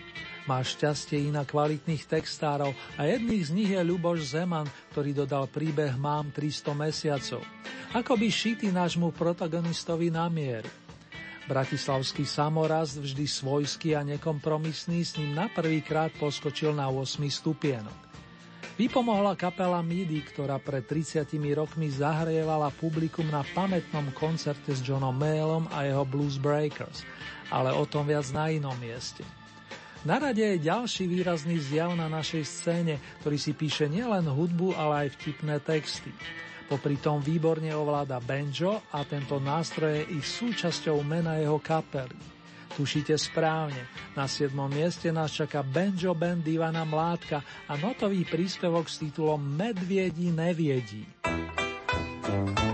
Má 0.48 0.64
šťastie 0.64 1.28
i 1.28 1.28
na 1.28 1.44
kvalitných 1.44 2.08
textárov 2.08 2.72
a 2.96 3.04
jedných 3.04 3.44
z 3.44 3.50
nich 3.52 3.70
je 3.76 3.82
Ľuboš 3.84 4.24
Zeman, 4.24 4.72
ktorý 4.96 5.12
dodal 5.12 5.52
príbeh 5.52 5.92
Mám 6.00 6.32
300 6.32 6.72
mesiacov. 6.72 7.44
Ako 7.92 8.16
by 8.16 8.32
šitý 8.32 8.72
nášmu 8.72 9.12
protagonistovi 9.12 10.08
na 10.08 10.32
mieru. 10.32 10.72
Bratislavský 11.44 12.24
samorast, 12.24 12.96
vždy 13.04 13.28
svojský 13.28 14.00
a 14.00 14.00
nekompromisný, 14.00 15.04
s 15.04 15.20
ním 15.20 15.36
na 15.36 15.52
prvýkrát 15.52 16.08
poskočil 16.16 16.72
na 16.72 16.88
8 16.88 17.20
stupienok. 17.28 18.05
Vypomohla 18.76 19.32
kapela 19.40 19.80
MIDI, 19.80 20.20
ktorá 20.20 20.60
pred 20.60 20.84
30 20.84 21.24
rokmi 21.56 21.88
zahrievala 21.88 22.68
publikum 22.76 23.24
na 23.24 23.40
pamätnom 23.40 24.12
koncerte 24.12 24.68
s 24.68 24.84
Johnom 24.84 25.16
Mayallom 25.16 25.64
a 25.72 25.88
jeho 25.88 26.04
Blues 26.04 26.36
Breakers, 26.36 27.00
ale 27.48 27.72
o 27.72 27.88
tom 27.88 28.04
viac 28.04 28.28
na 28.36 28.52
inom 28.52 28.76
mieste. 28.76 29.24
Na 30.04 30.20
rade 30.20 30.44
je 30.44 30.60
ďalší 30.60 31.08
výrazný 31.08 31.56
zjav 31.56 31.96
na 31.96 32.12
našej 32.12 32.44
scéne, 32.44 33.00
ktorý 33.24 33.40
si 33.40 33.56
píše 33.56 33.88
nielen 33.88 34.28
hudbu, 34.28 34.76
ale 34.76 35.08
aj 35.08 35.16
vtipné 35.16 35.56
texty. 35.64 36.12
Popri 36.68 37.00
tom 37.00 37.24
výborne 37.24 37.72
ovláda 37.72 38.20
banjo 38.20 38.84
a 38.92 39.08
tento 39.08 39.40
nástroj 39.40 40.04
je 40.04 40.20
ich 40.20 40.26
súčasťou 40.28 41.00
mena 41.00 41.40
jeho 41.40 41.56
kapely. 41.64 42.35
Tušíte 42.76 43.16
správne, 43.16 43.88
na 44.12 44.28
7. 44.28 44.52
mieste 44.68 45.08
nás 45.08 45.32
čaká 45.32 45.64
banjo 45.64 46.12
band 46.12 46.44
Ivana 46.44 46.84
Mládka 46.84 47.40
a 47.72 47.72
notový 47.80 48.28
príspevok 48.28 48.84
s 48.84 49.00
titulom 49.00 49.40
Medviedi 49.40 50.28
neviedí. 50.28 51.08
Medvědi 51.24 52.65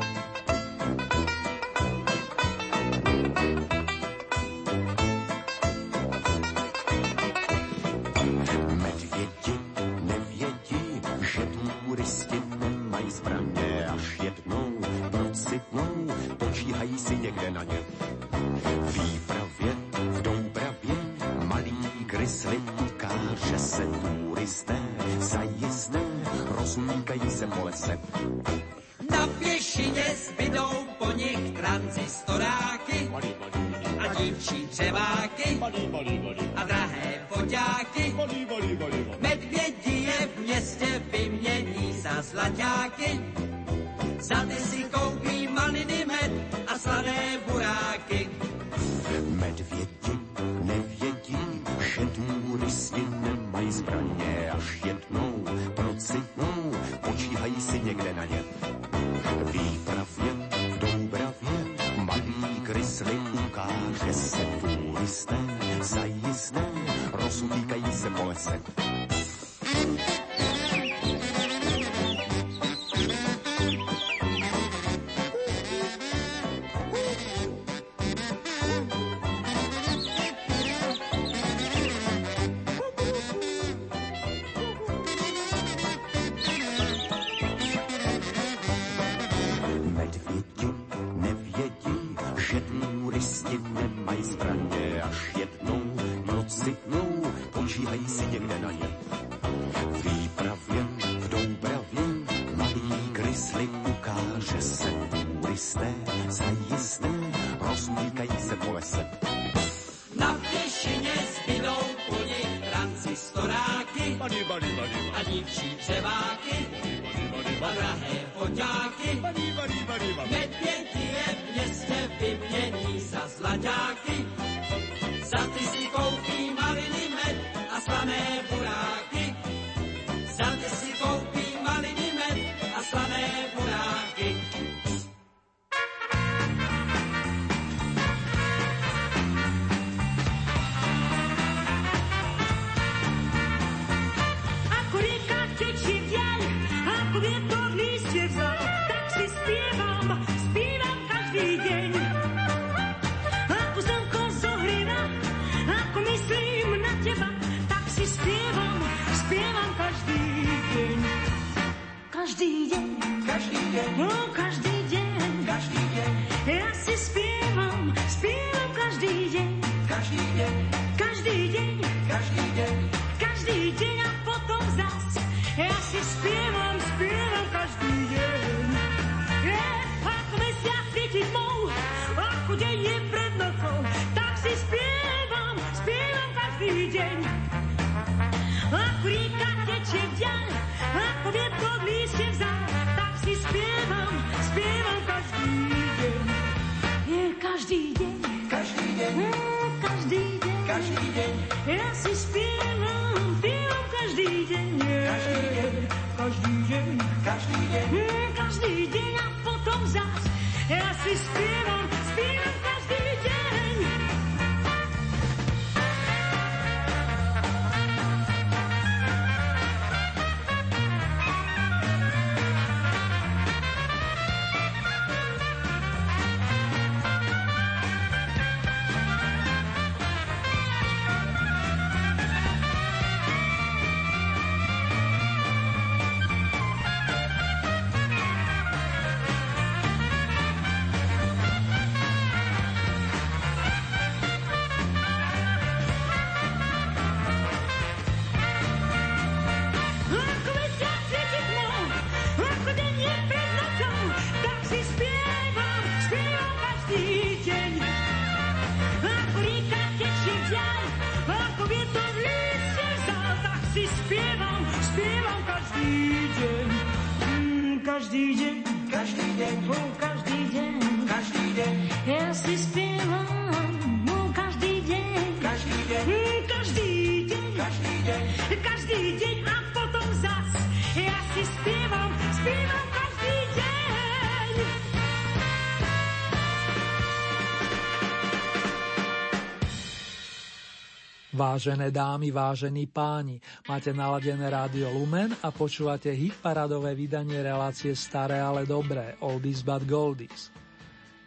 Vážené 291.53 291.93
dámy, 291.93 292.33
vážení 292.33 292.89
páni, 292.89 293.37
máte 293.69 293.93
naladené 293.93 294.49
rádio 294.49 294.89
Lumen 294.89 295.37
a 295.45 295.53
počúvate 295.53 296.09
hitparadové 296.09 296.97
vydanie 296.97 297.45
relácie 297.45 297.93
Staré, 297.93 298.41
ale 298.41 298.65
dobré, 298.65 299.21
Oldies 299.21 299.61
but 299.61 299.85
Goldies. 299.85 300.49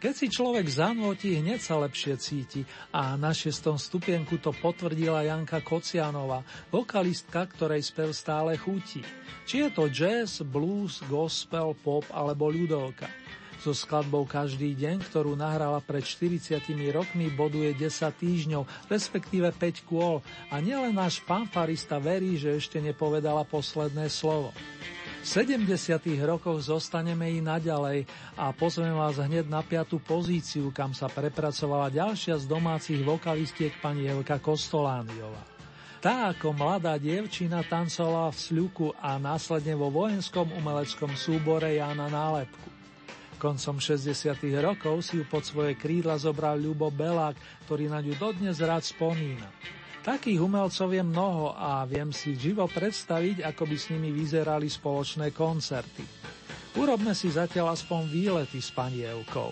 Keď 0.02 0.14
si 0.18 0.26
človek 0.26 0.66
zanotí, 0.66 1.38
hneď 1.38 1.62
sa 1.62 1.78
lepšie 1.78 2.18
cíti 2.18 2.66
a 2.90 3.14
na 3.14 3.30
šiestom 3.30 3.78
stupienku 3.78 4.42
to 4.42 4.50
potvrdila 4.50 5.22
Janka 5.22 5.62
Kocianová, 5.62 6.42
vokalistka, 6.74 7.46
ktorej 7.46 7.86
spev 7.86 8.10
stále 8.10 8.58
chutí. 8.58 9.06
Či 9.46 9.62
je 9.62 9.68
to 9.70 9.86
jazz, 9.86 10.42
blues, 10.42 11.06
gospel, 11.06 11.78
pop 11.86 12.02
alebo 12.10 12.50
ľudovka. 12.50 13.06
So 13.66 13.74
skladbou 13.74 14.30
Každý 14.30 14.78
deň, 14.78 15.10
ktorú 15.10 15.34
nahrala 15.34 15.82
pred 15.82 15.98
40 15.98 16.62
rokmi, 16.94 17.26
boduje 17.34 17.74
10 17.74 18.14
týždňov, 18.14 18.62
respektíve 18.86 19.50
5 19.50 19.90
kôl 19.90 20.22
a 20.54 20.62
nielen 20.62 20.94
náš 20.94 21.18
fanfarista 21.18 21.98
verí, 21.98 22.38
že 22.38 22.54
ešte 22.54 22.78
nepovedala 22.78 23.42
posledné 23.42 24.06
slovo. 24.06 24.54
V 25.18 25.26
70. 25.26 25.66
rokoch 26.22 26.62
zostaneme 26.62 27.26
i 27.26 27.42
naďalej 27.42 28.06
a 28.38 28.54
pozvem 28.54 28.94
vás 28.94 29.18
hneď 29.18 29.50
na 29.50 29.66
piatú 29.66 29.98
pozíciu, 29.98 30.70
kam 30.70 30.94
sa 30.94 31.10
prepracovala 31.10 31.90
ďalšia 31.90 32.38
z 32.38 32.46
domácich 32.46 33.02
vokalistiek 33.02 33.74
pani 33.82 34.06
Evka 34.06 34.38
Kostolániová. 34.38 35.42
Tá 35.98 36.30
ako 36.30 36.54
mladá 36.54 36.94
dievčina 37.02 37.66
tancovala 37.66 38.30
v 38.30 38.38
sľuku 38.38 38.94
a 39.02 39.18
následne 39.18 39.74
vo 39.74 39.90
vojenskom 39.90 40.54
umeleckom 40.54 41.18
súbore 41.18 41.74
Jana 41.74 42.06
Nálepku. 42.06 42.75
Koncom 43.36 43.76
60. 43.76 44.12
rokov 44.58 45.00
si 45.02 45.16
ju 45.16 45.24
pod 45.24 45.40
svoje 45.40 45.72
krídla 45.72 46.16
zobral 46.16 46.56
Ľubo 46.56 46.88
Belák, 46.88 47.36
ktorý 47.64 47.86
na 47.86 48.00
ňu 48.00 48.16
dodnes 48.16 48.56
rád 48.58 48.82
spomína. 48.82 49.46
Takých 50.00 50.38
umelcov 50.38 50.88
je 50.88 51.02
mnoho 51.02 51.50
a 51.52 51.82
viem 51.82 52.10
si 52.10 52.32
živo 52.32 52.64
predstaviť, 52.64 53.42
ako 53.42 53.62
by 53.64 53.76
s 53.76 53.90
nimi 53.90 54.10
vyzerali 54.10 54.66
spoločné 54.66 55.30
koncerty. 55.30 56.06
Urobme 56.74 57.10
si 57.10 57.26
zatiaľ 57.26 57.72
aspoň 57.72 58.06
výlety 58.06 58.58
s 58.58 58.70
pani 58.70 59.02
Evkou. 59.02 59.50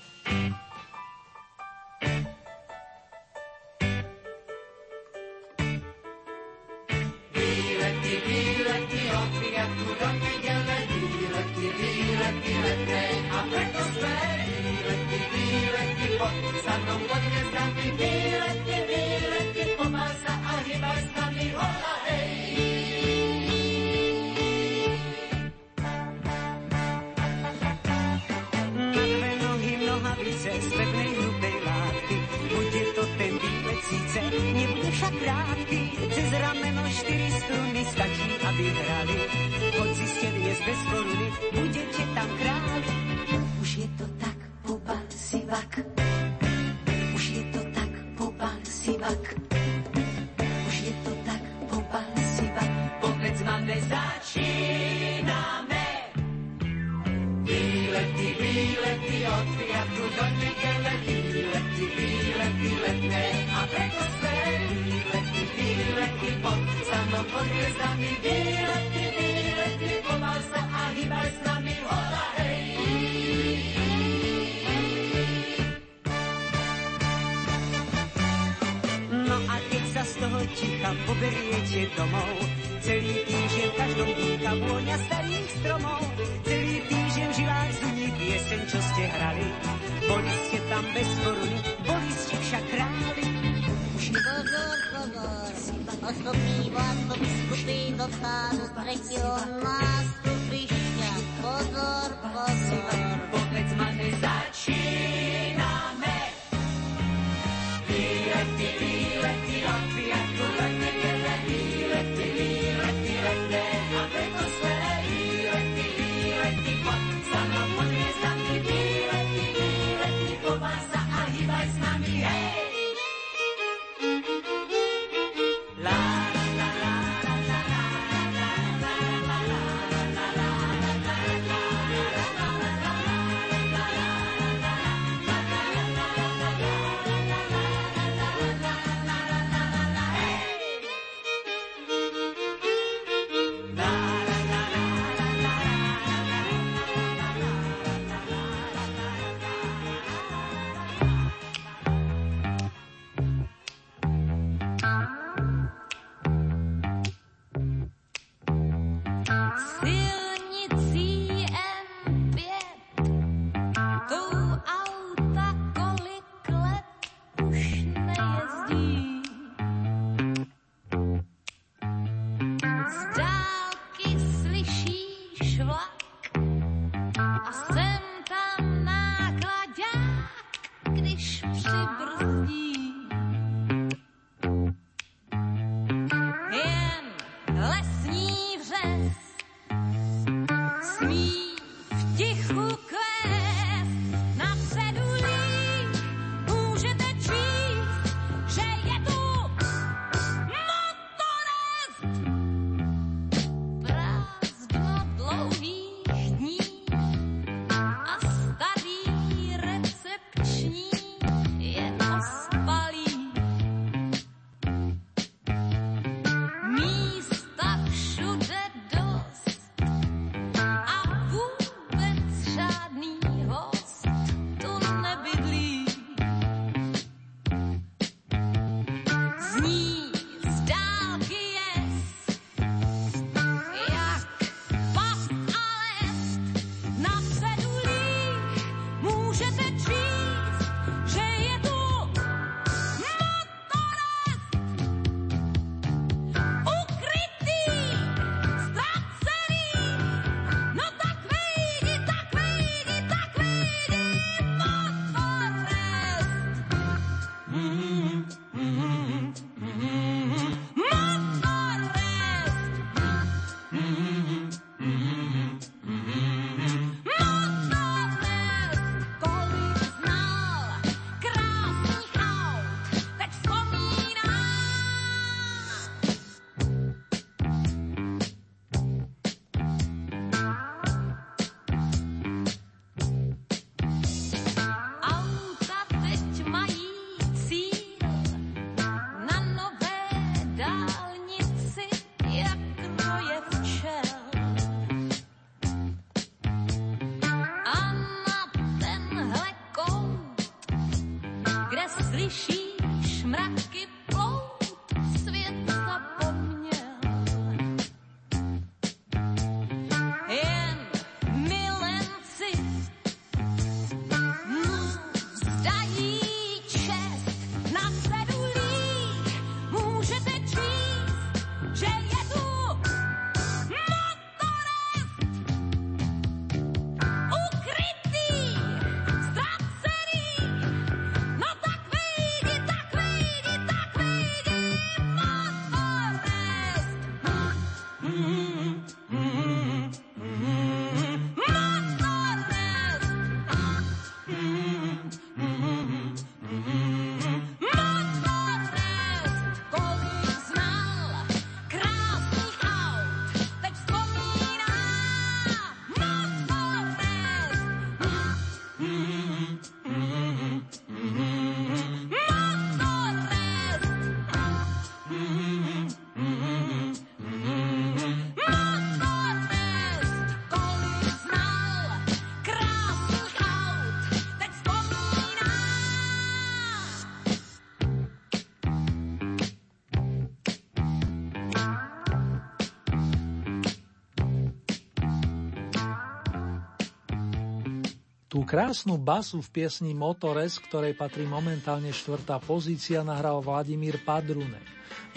Krásnu 388.45 389.01
basu 389.01 389.41
v 389.41 389.49
piesni 389.49 389.97
Motores, 389.97 390.61
ktorej 390.61 390.93
patrí 390.93 391.25
momentálne 391.25 391.89
štvrtá 391.89 392.37
pozícia, 392.45 393.01
nahral 393.01 393.41
Vladimír 393.41 393.97
Padrunek. 394.05 394.61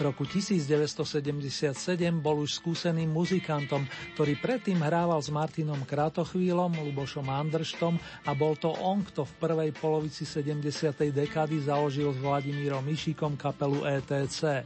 roku 0.00 0.24
1977 0.24 1.76
bol 2.24 2.40
už 2.40 2.56
skúseným 2.56 3.12
muzikantom, 3.12 3.84
ktorý 4.16 4.40
predtým 4.40 4.80
hrával 4.80 5.20
s 5.20 5.28
Martinom 5.28 5.84
Kratochvílom, 5.84 6.72
Lubošom 6.88 7.28
Andrštom 7.28 8.00
a 8.24 8.32
bol 8.32 8.56
to 8.56 8.72
on, 8.80 9.04
kto 9.04 9.28
v 9.28 9.32
prvej 9.36 9.70
polovici 9.76 10.24
70. 10.24 10.64
dekády 11.12 11.68
založil 11.68 12.16
s 12.16 12.18
Vladimírom 12.24 12.80
Mišikom 12.80 13.36
kapelu 13.36 13.84
ETC. 13.84 14.64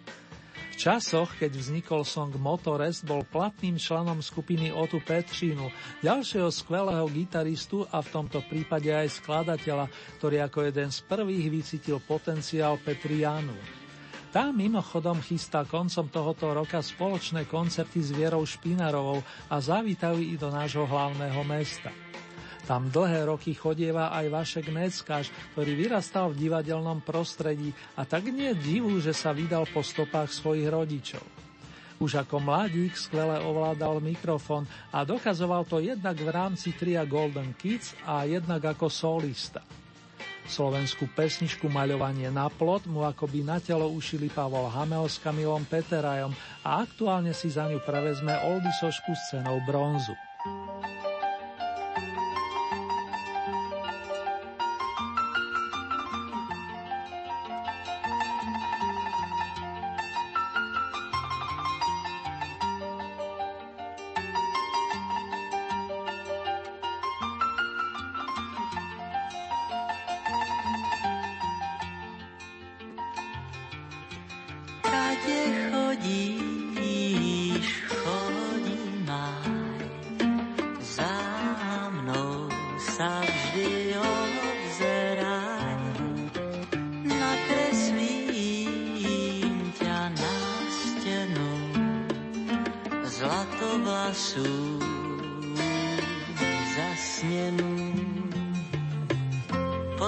Časoch, 0.83 1.39
keď 1.39 1.63
vznikol 1.63 2.03
song 2.03 2.35
Motorest, 2.43 3.07
bol 3.07 3.23
platným 3.23 3.79
členom 3.79 4.19
skupiny 4.19 4.75
Otu 4.75 4.99
Petřínu, 4.99 5.71
ďalšieho 6.03 6.51
skvelého 6.51 7.07
gitaristu 7.07 7.87
a 7.87 8.03
v 8.03 8.11
tomto 8.11 8.43
prípade 8.51 8.91
aj 8.91 9.23
skladateľa, 9.23 9.87
ktorý 10.19 10.43
ako 10.43 10.59
jeden 10.67 10.91
z 10.91 10.99
prvých 11.07 11.47
vycítil 11.55 12.03
potenciál 12.03 12.83
Petriánu. 12.83 13.55
Tá 14.35 14.51
mimochodom 14.51 15.23
chystá 15.23 15.63
koncom 15.63 16.11
tohoto 16.11 16.51
roka 16.51 16.83
spoločné 16.83 17.47
koncerty 17.47 18.03
s 18.03 18.11
Vierou 18.11 18.43
Špinarovou 18.43 19.23
a 19.55 19.63
zavítajú 19.63 20.19
i 20.19 20.35
do 20.35 20.51
nášho 20.51 20.83
hlavného 20.83 21.47
mesta. 21.47 21.95
Tam 22.63 22.87
dlhé 22.87 23.27
roky 23.27 23.59
chodieva 23.59 24.15
aj 24.15 24.27
Vašek 24.31 24.71
Neckáš, 24.71 25.35
ktorý 25.55 25.75
vyrastal 25.75 26.31
v 26.31 26.47
divadelnom 26.47 27.03
prostredí 27.03 27.75
a 27.99 28.07
tak 28.07 28.31
nie 28.31 28.55
divu, 28.55 29.03
že 29.03 29.11
sa 29.11 29.35
vydal 29.35 29.67
po 29.67 29.83
stopách 29.83 30.31
svojich 30.31 30.71
rodičov. 30.71 31.25
Už 31.99 32.23
ako 32.23 32.43
mladík 32.43 32.95
skvele 32.99 33.43
ovládal 33.43 34.03
mikrofón 34.03 34.67
a 34.95 35.03
dokazoval 35.03 35.67
to 35.67 35.83
jednak 35.83 36.19
v 36.19 36.31
rámci 36.31 36.75
tria 36.75 37.03
Golden 37.03 37.55
Kids 37.55 37.99
a 38.07 38.27
jednak 38.27 38.63
ako 38.63 38.91
solista. 38.91 39.63
Slovenskú 40.43 41.07
pesničku 41.15 41.71
Maľovanie 41.71 42.27
na 42.35 42.51
plot 42.51 42.91
mu 42.91 43.07
akoby 43.07 43.47
na 43.47 43.63
telo 43.63 43.87
ušili 43.95 44.27
Pavol 44.27 44.67
Hamel 44.67 45.07
s 45.07 45.23
Kamilom 45.23 45.63
Peterajom 45.63 46.35
a 46.67 46.83
aktuálne 46.83 47.31
si 47.31 47.47
za 47.47 47.71
ňu 47.71 47.79
prevezme 47.87 48.35
Oldisošku 48.51 49.15
s 49.15 49.23
cenou 49.31 49.63
bronzu. 49.63 50.15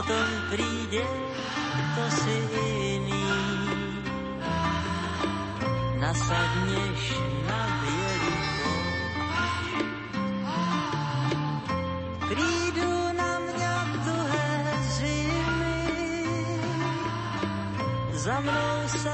potom 0.05 0.29
príde 0.53 1.01
kto 1.73 2.05
si 2.13 2.37
iný. 2.93 3.25
Nasadneš 5.97 7.03
na 7.49 7.61
bielý 7.81 8.37
kôl. 8.37 8.85
Prídu 12.29 12.93
na 13.17 13.33
mňa 13.49 13.77
tuhé 14.05 14.53
zimy, 14.93 15.81
za 18.13 18.37
mnou 18.45 18.77
sa 18.85 19.14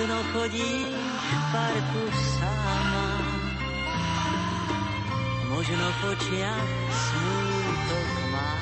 možno 0.00 0.16
chodíš 0.32 0.96
v 1.28 1.42
parku 1.52 2.02
sama. 2.40 3.08
Možno 5.52 5.86
v 5.92 6.00
očiach 6.16 6.68
smútok 6.88 8.08
má. 8.32 8.52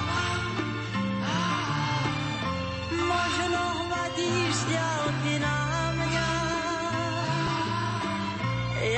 Možno 2.90 3.62
hladíš 3.86 4.50
z 4.50 4.62
ďalky 4.66 5.34
na 5.38 5.58
mňa. 5.94 6.30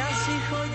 Ja 0.01 0.09
si 0.16 0.34
chodím 0.49 0.70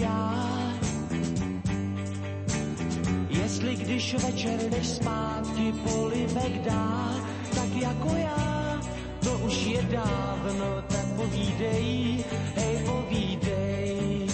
já. 0.00 0.48
Jestli 3.28 3.76
když 3.76 4.14
večer 4.14 4.60
jdeš 4.70 4.86
spát, 4.86 5.42
polivek 5.72 6.62
dá, 6.64 7.14
tak 7.54 7.70
jako 7.82 8.16
já, 8.16 8.80
to 9.24 9.38
už 9.38 9.66
je 9.66 9.82
dávno, 9.82 10.82
tak 10.88 11.06
povídej, 11.16 12.24
hej 12.54 12.76
povídej. 12.86 14.26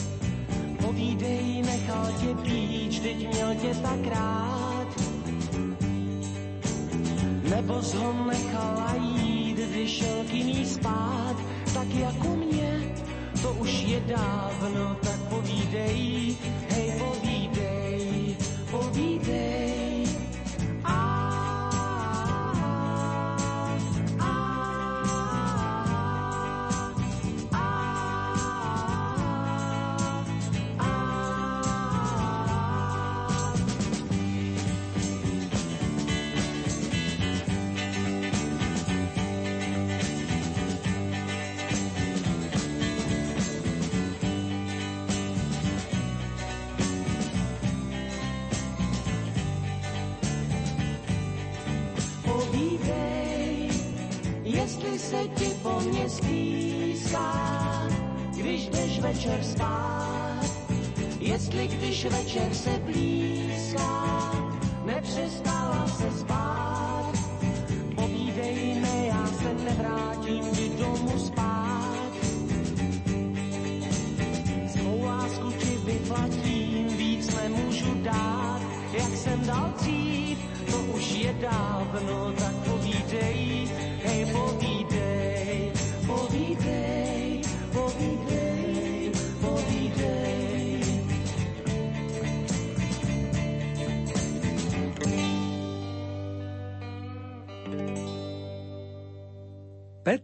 Povídej, 0.81 1.63
nechal 1.63 2.07
tě 2.21 2.35
píč, 2.43 3.01
teď 3.01 3.29
měl 3.29 3.55
tě 3.55 3.75
tak 3.75 4.07
rád. 4.07 4.89
Nebo 7.51 7.75
ho 7.75 8.25
nechala 8.31 8.95
jít, 8.95 9.57
když 9.57 9.91
šel 9.91 10.25
k 10.25 10.67
spát, 10.67 11.37
tak 11.75 11.95
jako 11.95 12.29
mě, 12.37 12.95
to 13.43 13.53
už 13.53 13.83
je 13.83 14.01
dávno, 14.01 14.97
day 15.75 16.37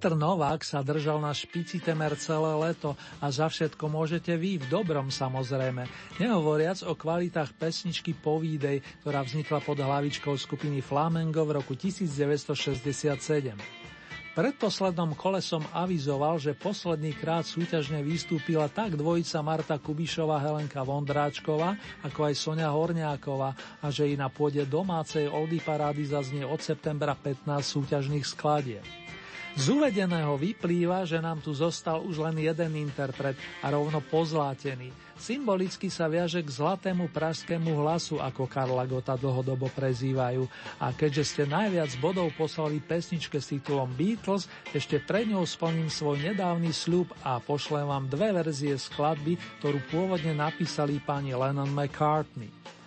Petr 0.01 0.17
Novák 0.17 0.65
sa 0.65 0.81
držal 0.81 1.21
na 1.21 1.29
špici 1.29 1.77
temer 1.77 2.17
celé 2.17 2.57
leto 2.57 2.97
a 3.21 3.29
za 3.29 3.53
všetko 3.53 3.85
môžete 3.85 4.33
vy, 4.33 4.57
v 4.57 4.65
dobrom 4.73 5.13
samozrejme. 5.13 5.85
Nehovoriac 6.17 6.81
o 6.89 6.97
kvalitách 6.97 7.53
pesničky 7.61 8.17
Povídej, 8.17 8.81
ktorá 9.05 9.21
vznikla 9.21 9.61
pod 9.61 9.77
hlavičkou 9.77 10.33
skupiny 10.41 10.81
Flamengo 10.81 11.45
v 11.45 11.61
roku 11.61 11.77
1967. 11.77 12.81
V 13.53 14.33
predposlednom 14.33 15.13
kole 15.21 15.45
som 15.45 15.61
avizoval, 15.69 16.41
že 16.41 16.57
posledný 16.57 17.13
krát 17.13 17.45
súťažne 17.45 18.01
vystúpila 18.01 18.73
tak 18.73 18.97
dvojica 18.97 19.45
Marta 19.45 19.77
Kubišová 19.77 20.41
Helenka 20.41 20.81
Vondráčková, 20.81 21.77
ako 22.09 22.25
aj 22.25 22.35
Sonia 22.41 22.73
Horňáková 22.73 23.53
a 23.85 23.87
že 23.93 24.09
i 24.09 24.17
na 24.17 24.33
pôde 24.33 24.65
domácej 24.65 25.29
Oldy 25.29 25.61
parády 25.61 26.09
zaznie 26.09 26.49
od 26.49 26.65
septembra 26.65 27.13
15 27.13 27.45
súťažných 27.61 28.25
skladieb. 28.25 29.00
Z 29.59 29.67
uvedeného 29.75 30.39
vyplýva, 30.39 31.03
že 31.03 31.19
nám 31.19 31.43
tu 31.43 31.51
zostal 31.51 32.01
už 32.07 32.23
len 32.23 32.39
jeden 32.39 32.71
interpret 32.79 33.35
a 33.61 33.75
rovno 33.75 33.99
pozlátený. 33.99 34.95
Symbolicky 35.21 35.93
sa 35.93 36.09
viaže 36.09 36.41
k 36.41 36.49
zlatému 36.49 37.13
pražskému 37.13 37.77
hlasu, 37.77 38.17
ako 38.17 38.49
Karla 38.49 38.89
Gota 38.89 39.21
dlhodobo 39.21 39.69
prezývajú. 39.69 40.49
A 40.81 40.97
keďže 40.97 41.25
ste 41.29 41.43
najviac 41.45 41.93
bodov 42.01 42.33
poslali 42.41 42.81
pesničke 42.81 43.37
s 43.37 43.53
titulom 43.53 43.93
Beatles, 43.93 44.49
ešte 44.73 44.97
pred 44.97 45.29
ňou 45.29 45.45
splním 45.45 45.93
svoj 45.93 46.25
nedávny 46.33 46.73
sľub 46.73 47.13
a 47.21 47.37
pošlem 47.37 47.85
vám 47.85 48.09
dve 48.09 48.33
verzie 48.33 48.81
skladby, 48.81 49.37
ktorú 49.61 49.85
pôvodne 49.93 50.33
napísali 50.33 51.05
pani 51.05 51.37
Lennon 51.37 51.69
McCartney. 51.69 52.80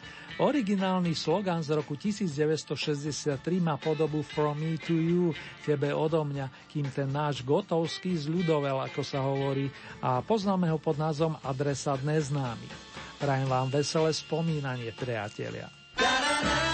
Originálny 0.43 1.15
slogan 1.15 1.63
z 1.63 1.71
roku 1.71 1.95
1963 1.95 3.39
má 3.63 3.79
podobu 3.79 4.19
From 4.19 4.59
me 4.59 4.75
to 4.75 4.91
you, 4.91 5.31
tebe 5.63 5.95
odo 5.95 6.19
mňa, 6.27 6.67
kým 6.67 6.83
ten 6.91 7.07
náš 7.07 7.47
gotovský 7.47 8.19
zľudovel, 8.19 8.83
ako 8.83 9.01
sa 9.07 9.23
hovorí, 9.23 9.71
a 10.03 10.19
poznáme 10.19 10.67
ho 10.67 10.75
pod 10.75 10.99
názvom 10.99 11.39
Adresa 11.47 11.95
neznámy. 11.95 12.67
Prajem 13.23 13.47
vám 13.47 13.71
veselé 13.71 14.11
spomínanie, 14.11 14.91
priatelia. 14.91 15.71
Staňku 15.95 16.43
i 16.43 16.63
těch 16.63 16.72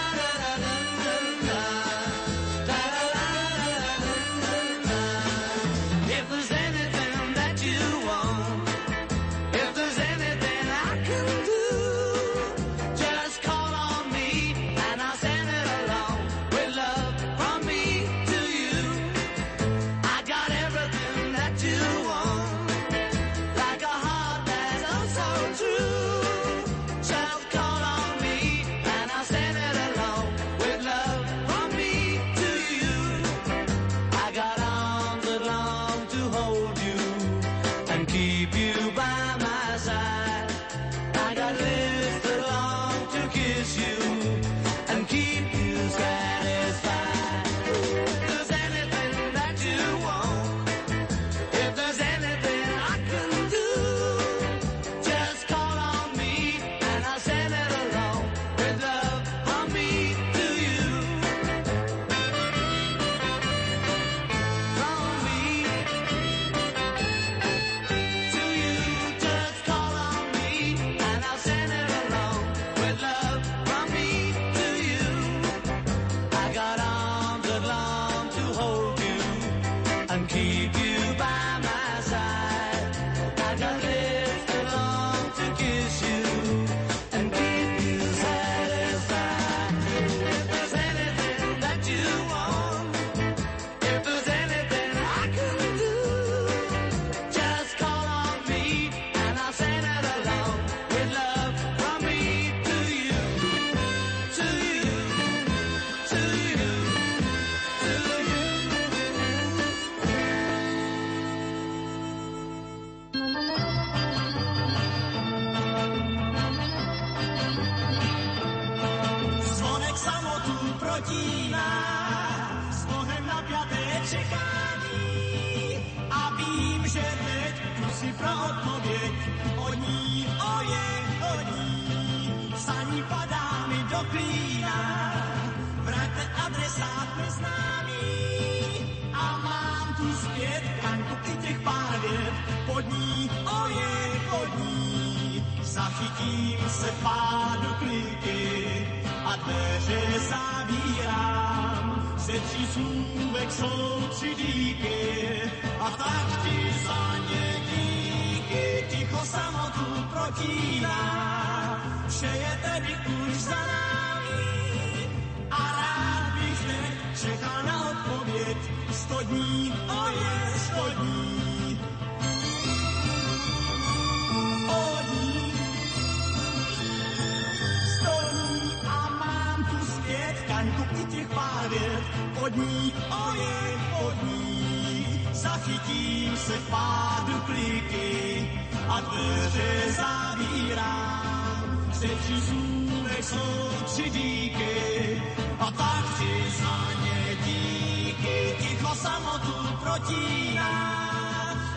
zachytím 185.70 186.36
se 186.36 186.52
v 186.52 186.70
pádu 186.70 187.40
kliky 187.46 188.50
a 188.88 189.00
dveře 189.00 189.92
zavírám. 189.96 191.90
Se 191.92 192.06
přízůvek 192.06 193.24
jsou 193.24 193.70
tři 193.84 194.10
díky 194.10 195.22
a 195.58 195.70
tak 195.70 196.04
přiznaně 196.14 197.36
díky. 197.44 198.56
Ticho 198.58 198.94
samotu 198.94 199.54
protíná, 199.82 200.70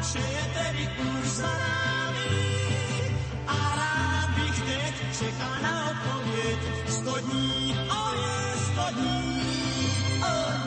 vše 0.01 0.19
je 0.19 0.51
tedy 0.57 0.89
už 0.97 1.27
za 1.27 1.47
námi. 1.47 3.17
A 3.47 3.75
rád 3.75 4.29
bych 4.35 4.61
teď 4.61 4.93
čekal 5.19 5.55
na 5.61 5.89
odpověď 5.91 6.59
sto 6.87 7.15
dní, 7.19 7.75
o 7.89 8.15
je 8.15 8.57
sto 8.57 8.85
dní, 8.93 9.41
o 10.23 10.62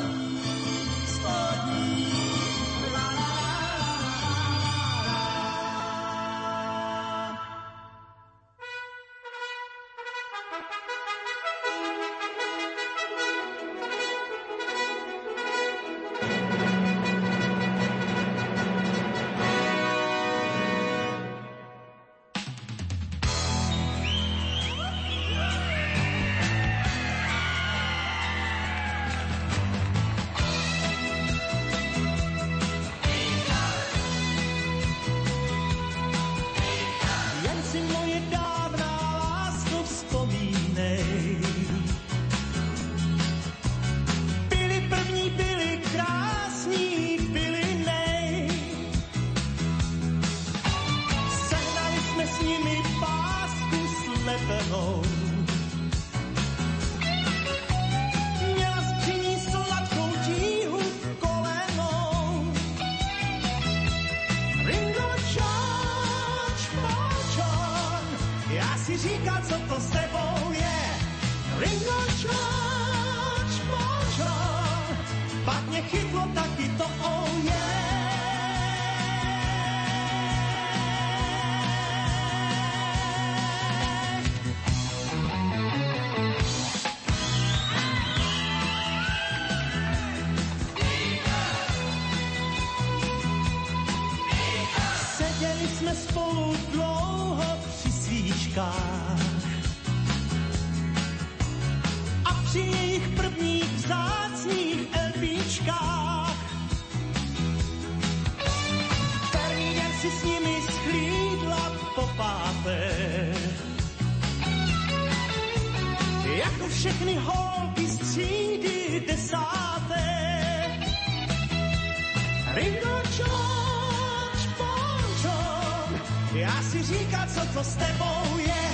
Ringo 122.57 123.03
George 123.13 124.49
Bon 124.57 125.05
John, 125.23 126.01
já 126.35 126.63
si 126.63 126.83
říkám, 126.83 127.29
co 127.29 127.41
to 127.55 127.65
s 127.65 127.75
tebou 127.77 128.39
je. 128.39 128.65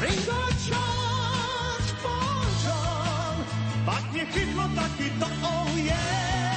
Ringo 0.00 0.46
George 0.64 1.92
Bon 2.02 2.46
John, 2.64 3.44
pak 3.84 4.12
mě 4.12 4.24
chytlo 4.24 4.68
taky 4.74 5.10
to 5.10 5.26
oh 5.26 5.78
yeah. 5.78 6.51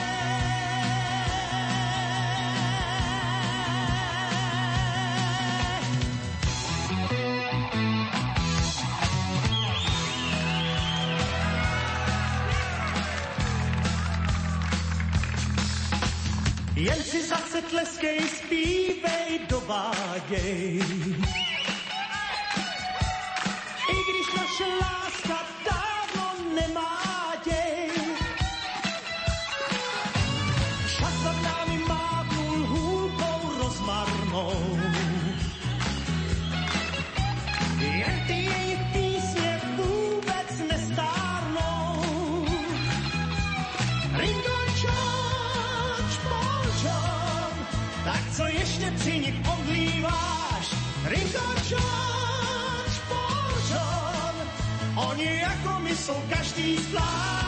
Jen 16.86 17.04
si 17.04 17.24
zase 17.24 17.62
tleskej, 17.62 18.20
zpívej, 18.30 19.40
dováděj. 19.50 20.80
I 23.90 23.96
když 24.10 24.28
naše 24.38 24.66
láska 24.82 25.05
jsou 55.98 56.16
každý 56.30 56.78
zvlášť. 56.78 57.45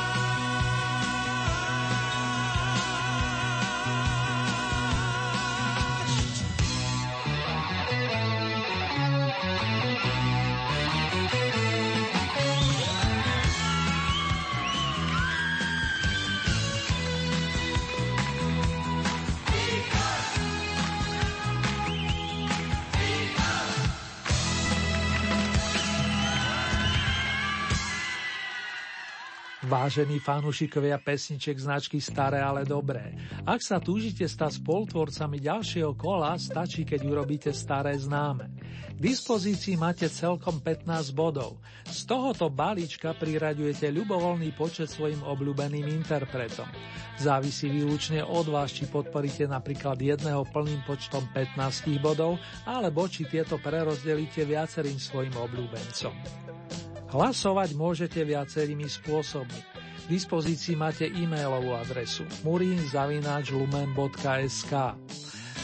Vážení 29.78 30.18
fanúšikovia 30.18 30.98
pesniček 30.98 31.62
značky 31.62 32.02
Staré, 32.02 32.42
ale 32.42 32.66
dobré. 32.66 33.14
Ak 33.46 33.62
sa 33.62 33.78
túžite 33.78 34.26
stať 34.26 34.58
spoltvorcami 34.58 35.38
ďalšieho 35.38 35.94
kola, 35.94 36.34
stačí, 36.42 36.82
keď 36.82 37.06
urobíte 37.06 37.54
staré 37.54 37.94
známe. 37.94 38.50
K 38.58 38.98
dispozícii 38.98 39.78
máte 39.78 40.10
celkom 40.10 40.66
15 40.66 41.14
bodov. 41.14 41.62
Z 41.86 42.10
tohoto 42.10 42.50
balíčka 42.50 43.14
priraďujete 43.22 43.94
ľubovoľný 43.94 44.50
počet 44.58 44.90
svojim 44.90 45.22
obľúbeným 45.22 45.86
interpretom. 45.94 46.66
Závisí 47.22 47.70
výlučne 47.70 48.26
od 48.26 48.50
vás, 48.50 48.74
či 48.74 48.90
podporíte 48.90 49.46
napríklad 49.46 50.02
jedného 50.02 50.42
plným 50.50 50.82
počtom 50.90 51.22
15 51.38 52.02
bodov, 52.02 52.42
alebo 52.66 53.06
či 53.06 53.30
tieto 53.30 53.62
prerozdelíte 53.62 54.42
viacerým 54.42 54.98
svojim 54.98 55.38
obľúbencom. 55.38 56.48
Hlasovať 57.08 57.72
môžete 57.80 58.28
viacerými 58.28 58.88
spôsobmi. 58.88 59.62
V 60.08 60.12
dispozícii 60.12 60.76
máte 60.76 61.08
e-mailovú 61.08 61.72
adresu 61.76 62.24
murinzavináčlumen.sk 62.44 64.74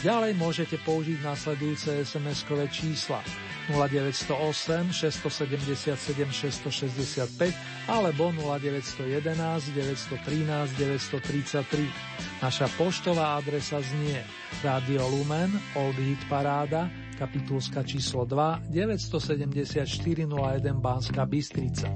Ďalej 0.04 0.36
môžete 0.36 0.76
použiť 0.84 1.24
nasledujúce 1.24 2.04
SMS-kové 2.04 2.68
čísla 2.68 3.24
0908 3.72 4.92
677 4.92 5.96
665 5.96 7.88
alebo 7.88 8.28
0911 8.36 9.72
913 9.72 10.76
933. 10.76 12.44
Naša 12.44 12.68
poštová 12.76 13.40
adresa 13.40 13.80
znie 13.80 14.20
Radio 14.60 15.08
Lumen, 15.08 15.56
Old 15.72 15.96
Hit 15.96 16.20
Paráda, 16.28 16.92
kapitulska 17.18 17.82
číslo 17.82 18.24
2, 18.24 18.60
974 18.70 20.26
01 20.26 20.74
Banska 20.74 21.26
Bystrica. 21.26 21.88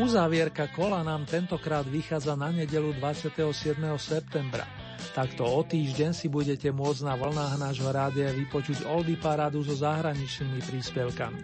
Uzávierka 0.00 0.66
kola 0.72 1.02
nám 1.02 1.26
tentokrát 1.26 1.86
vychádza 1.86 2.36
na 2.36 2.48
nedelu 2.52 2.92
27. 2.92 3.84
septembra. 3.96 4.79
Takto 5.16 5.42
o 5.42 5.60
týždeň 5.66 6.14
si 6.14 6.30
budete 6.30 6.70
môcť 6.70 7.02
na 7.02 7.14
vlnách 7.18 7.54
nášho 7.58 7.90
rádia 7.90 8.30
vypočuť 8.30 8.86
Oldy 8.86 9.16
parádu 9.18 9.64
so 9.64 9.74
zahraničnými 9.74 10.60
príspevkami. 10.62 11.40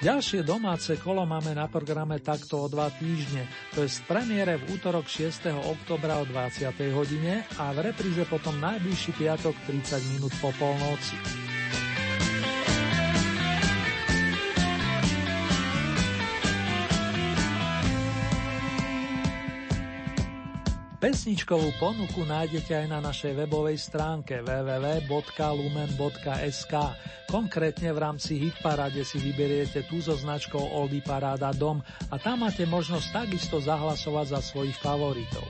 Ďalšie 0.00 0.48
domáce 0.48 0.96
kolo 0.96 1.28
máme 1.28 1.52
na 1.52 1.68
programe 1.68 2.24
takto 2.24 2.64
o 2.64 2.72
dva 2.72 2.88
týždne, 2.88 3.44
to 3.76 3.84
je 3.84 3.92
z 3.92 4.00
premiére 4.08 4.56
v 4.56 4.80
útorok 4.80 5.04
6. 5.04 5.52
oktobra 5.60 6.16
o 6.16 6.24
20. 6.24 6.72
hodine 6.96 7.44
a 7.60 7.68
v 7.76 7.92
repríze 7.92 8.24
potom 8.24 8.56
najbližší 8.56 9.12
piatok 9.12 9.52
30 9.68 10.16
minút 10.16 10.32
po 10.40 10.48
polnoci. 10.56 11.49
Pesničkovú 21.00 21.80
ponuku 21.80 22.28
nájdete 22.28 22.76
aj 22.76 22.86
na 22.92 23.00
našej 23.00 23.32
webovej 23.32 23.80
stránke 23.80 24.44
www.lumen.sk. 24.44 26.74
Konkrétne 27.24 27.96
v 27.96 27.98
rámci 28.04 28.36
Hitparade 28.36 29.00
si 29.00 29.16
vyberiete 29.16 29.88
tú 29.88 30.04
so 30.04 30.12
značkou 30.12 30.60
Oldy 30.60 31.00
Paráda 31.00 31.56
Dom 31.56 31.80
a 32.12 32.20
tam 32.20 32.44
máte 32.44 32.68
možnosť 32.68 33.16
takisto 33.16 33.64
zahlasovať 33.64 34.26
za 34.28 34.44
svojich 34.44 34.76
favoritov. 34.76 35.48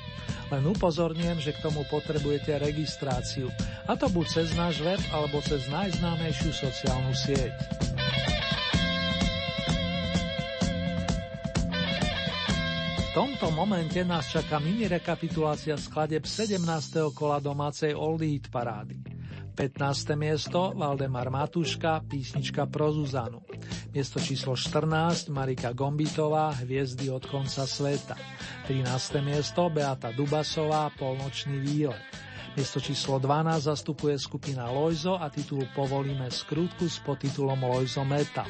Len 0.54 0.62
upozorňujem, 0.70 1.42
že 1.42 1.58
k 1.58 1.66
tomu 1.66 1.82
potrebujete 1.90 2.54
registráciu, 2.62 3.50
a 3.90 3.98
to 3.98 4.06
buď 4.06 4.26
cez 4.30 4.54
náš 4.54 4.78
web 4.86 5.02
alebo 5.10 5.42
cez 5.42 5.66
najznámejšiu 5.66 6.54
sociálnu 6.54 7.10
sieť. 7.10 7.58
Tomto 13.10 13.50
momente 13.50 14.06
nás 14.06 14.30
čaká 14.30 14.62
mini 14.62 14.86
rekapitulácia 14.86 15.74
skladeb 15.74 16.22
17. 16.22 16.62
kola 17.10 17.42
domácej 17.42 17.90
Oldie 17.90 18.38
Hit 18.38 18.54
parády. 18.54 19.02
15. 19.58 20.14
miesto 20.14 20.70
Valdemar 20.78 21.26
Matuška, 21.26 22.06
písnička 22.06 22.70
pro 22.70 22.94
Zuzanu. 22.94 23.42
Miesto 23.90 24.22
číslo 24.22 24.54
14 24.54 25.26
Marika 25.34 25.74
Gombitová, 25.74 26.54
Hviezdy 26.62 27.10
od 27.10 27.26
konca 27.26 27.66
sveta. 27.66 28.14
13. 28.70 28.86
miesto 29.26 29.66
Beata 29.74 30.14
Dubasová, 30.14 30.94
Polnočný 30.94 31.58
výlet. 31.58 31.98
Miesto 32.54 32.78
číslo 32.78 33.18
12 33.18 33.74
zastupuje 33.74 34.14
skupina 34.22 34.70
Lojzo 34.70 35.18
a 35.18 35.26
titul 35.34 35.66
Povolíme 35.74 36.30
skrutku 36.30 36.86
s 36.86 37.02
podtitulom 37.02 37.58
Lojzo 37.58 38.06
Metal. 38.06 38.46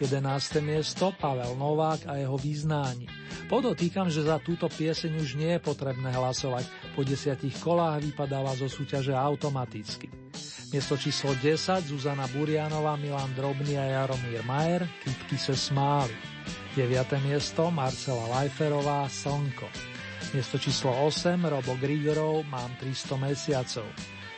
11. 0.00 0.64
miesto 0.64 1.12
Pavel 1.20 1.56
Novák 1.60 2.00
a 2.08 2.16
jeho 2.16 2.38
význání. 2.40 3.06
Podotýkam, 3.52 4.08
že 4.08 4.24
za 4.24 4.40
túto 4.40 4.64
pieseň 4.72 5.12
už 5.20 5.36
nie 5.36 5.52
je 5.52 5.60
potrebné 5.60 6.08
hlasovať. 6.08 6.64
Po 6.96 7.04
desiatich 7.04 7.52
kolách 7.60 8.00
vypadáva 8.08 8.56
zo 8.56 8.64
súťaže 8.64 9.12
automaticky. 9.12 10.08
Miesto 10.72 10.96
číslo 10.96 11.36
10 11.36 11.84
Zuzana 11.84 12.24
Burianová, 12.32 12.96
Milan 12.96 13.34
Drobný 13.36 13.76
a 13.76 13.84
Jaromír 13.84 14.40
Majer, 14.46 14.88
Kytky 15.04 15.36
se 15.36 15.52
smáli. 15.52 16.14
9. 16.78 17.26
miesto 17.26 17.68
Marcela 17.68 18.24
Lajferová, 18.38 19.04
Slnko. 19.10 19.68
Miesto 20.32 20.56
číslo 20.56 20.94
8 21.10 21.44
Robo 21.44 21.76
Grigorov, 21.76 22.46
Mám 22.48 22.72
300 22.80 23.18
mesiacov. 23.18 23.88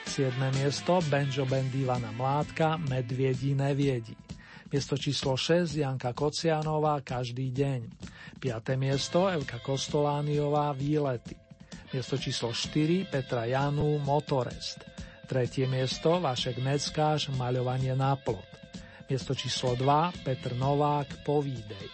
7. 0.08 0.34
miesto 0.56 0.98
Benjo 1.06 1.46
Band 1.46 1.70
Ivana 1.70 2.10
Mládka, 2.10 2.80
Medviedi 2.80 3.54
neviedi. 3.54 4.21
Miesto 4.72 4.96
číslo 4.96 5.36
6 5.36 5.84
Janka 5.84 6.16
Kocianová 6.16 7.04
Každý 7.04 7.52
deň. 7.52 7.92
5. 8.40 8.72
miesto 8.80 9.28
Evka 9.28 9.60
Kostolániová 9.60 10.72
Výlety. 10.72 11.36
Miesto 11.92 12.16
číslo 12.16 12.56
4 12.56 13.04
Petra 13.04 13.44
Janu 13.44 14.00
Motorest. 14.00 14.80
Tretie 15.28 15.68
miesto 15.68 16.16
Vašek 16.24 16.56
Neckáš 16.64 17.28
Maľovanie 17.36 17.92
na 17.92 18.16
plot. 18.16 18.48
Miesto 19.12 19.36
číslo 19.36 19.76
2 19.76 20.24
Petr 20.24 20.56
Novák 20.56 21.20
Povídej. 21.20 21.92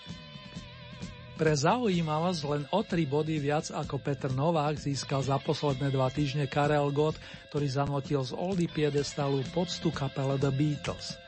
Pre 1.35 1.51
zaujímavosť 1.59 2.43
len 2.47 2.63
o 2.71 2.87
3 2.87 2.95
body 3.11 3.43
viac 3.43 3.75
ako 3.75 3.99
Petr 3.99 4.31
Novák 4.31 4.79
získal 4.79 5.27
za 5.27 5.43
posledné 5.43 5.91
dva 5.91 6.15
týždne 6.15 6.47
Karel 6.47 6.95
Gott, 6.95 7.19
ktorý 7.51 7.67
zanotil 7.67 8.23
z 8.23 8.39
Oldy 8.39 8.71
piedestalu 8.71 9.43
poctu 9.51 9.91
kapele 9.91 10.39
The 10.39 10.55
Beatles. 10.55 11.19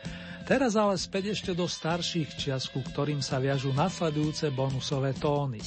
Teraz 0.50 0.74
ale 0.74 0.98
späť 0.98 1.30
ešte 1.30 1.54
do 1.54 1.70
starších 1.70 2.34
čias, 2.34 2.66
ku 2.66 2.82
ktorým 2.82 3.22
sa 3.22 3.38
viažú 3.38 3.70
nasledujúce 3.70 4.50
bonusové 4.50 5.14
tóny. 5.14 5.62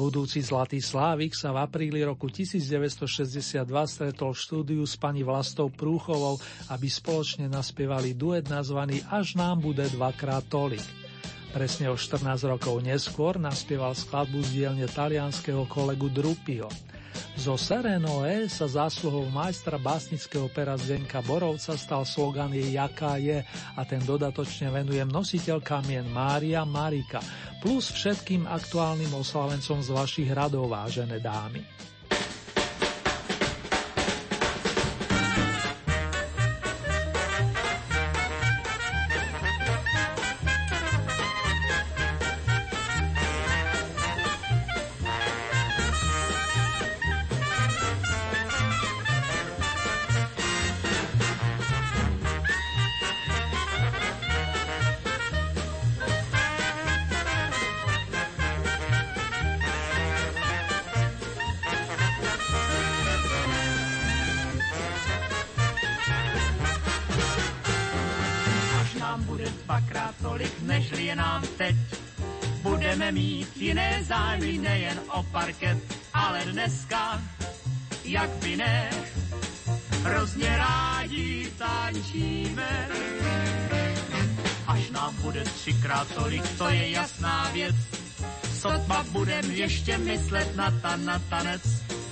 Budúci 0.00 0.40
Zlatý 0.40 0.80
Slávik 0.80 1.36
sa 1.36 1.52
v 1.52 1.60
apríli 1.60 2.00
roku 2.00 2.32
1962 2.32 3.68
stretol 3.68 4.32
v 4.32 4.40
štúdiu 4.40 4.82
s 4.88 4.96
pani 4.96 5.20
Vlastou 5.20 5.68
Prúchovou, 5.68 6.40
aby 6.72 6.88
spoločne 6.88 7.52
naspievali 7.52 8.16
duet 8.16 8.48
nazvaný 8.48 9.04
Až 9.12 9.36
nám 9.36 9.60
bude 9.60 9.84
dvakrát 9.92 10.48
tolik. 10.48 10.88
Presne 11.52 11.92
o 11.92 11.96
14 12.00 12.48
rokov 12.48 12.80
neskôr 12.80 13.36
naspieval 13.36 13.92
skladbu 13.92 14.40
z 14.40 14.48
dielne 14.56 14.88
talianského 14.88 15.68
kolegu 15.68 16.08
Drupiho. 16.08 16.72
Zo 17.38 17.54
Serenoe 17.54 18.50
sa 18.50 18.66
zásluhou 18.66 19.30
majstra 19.30 19.78
básnického 19.78 20.50
pera 20.50 20.74
Zdenka 20.74 21.22
Borovca 21.22 21.78
stal 21.78 22.02
slogan 22.02 22.50
je 22.50 22.74
Jaká 22.74 23.16
je 23.16 23.40
a 23.74 23.80
ten 23.86 24.02
dodatočne 24.02 24.74
venujem 24.74 25.06
nositeľkám 25.06 25.86
mien 25.86 26.06
Mária 26.10 26.66
Marika 26.66 27.22
plus 27.62 27.94
všetkým 27.94 28.46
aktuálnym 28.46 29.10
oslavencom 29.14 29.78
z 29.82 29.88
vašich 29.90 30.30
radov, 30.30 30.70
vážené 30.70 31.22
dámy. 31.22 31.62
Myslet 90.70 90.82
na, 90.82 90.90
ta, 90.90 90.96
na 90.96 91.18
tanec, 91.28 91.62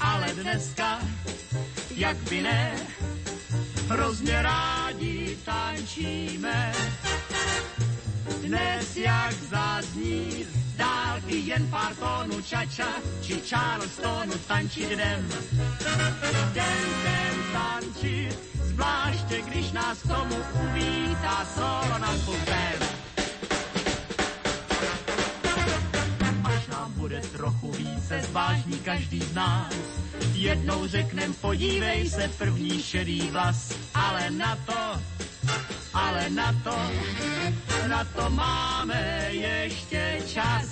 ale 0.01 0.33
dneska, 0.35 1.01
jak 1.97 2.17
by 2.17 2.43
ne, 2.43 2.73
hrozně 3.89 4.43
rádi 4.43 5.39
tančíme. 5.45 6.73
Dnes 8.43 8.97
jak 8.97 9.33
zazní 9.33 10.45
z 10.45 10.77
dálky 10.77 11.37
jen 11.37 11.67
pár 11.71 11.95
tónů 11.95 12.43
čača, 12.43 12.89
či 13.23 13.41
Charlestonu 13.41 14.33
tančit 14.47 14.91
jdem. 14.91 15.29
Jdem, 16.51 16.79
jdem 17.01 17.37
tančit, 17.53 18.39
zvláště 18.63 19.43
když 19.43 19.73
nás 19.73 19.99
tomu 19.99 20.37
uvítá 20.65 21.47
solo 21.55 21.99
na 21.99 22.13
kupem. 22.25 22.86
Každý 28.97 29.21
z 29.21 29.35
nás. 29.35 29.75
Jednou 30.33 30.87
řeknem, 30.87 31.35
podívej 31.35 32.11
se, 32.11 32.31
první 32.39 32.83
šedý 32.83 33.21
vlas, 33.31 33.77
ale 33.95 34.31
na 34.31 34.57
to, 34.57 35.01
ale 35.95 36.31
na 36.31 36.53
to, 36.65 36.77
na 37.89 38.05
to 38.05 38.31
máme 38.31 39.29
ještě 39.31 40.23
čas. 40.27 40.65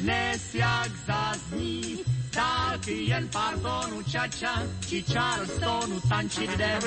Dnes 0.00 0.54
jak 0.54 0.90
zazní 1.06 1.98
dálky 2.34 2.92
jen 2.92 3.28
pár 3.28 3.58
tónů 3.58 4.02
čača, 4.02 4.62
či 4.88 5.02
Charlestonu 5.02 6.00
tančit 6.08 6.50
jdem. 6.50 6.82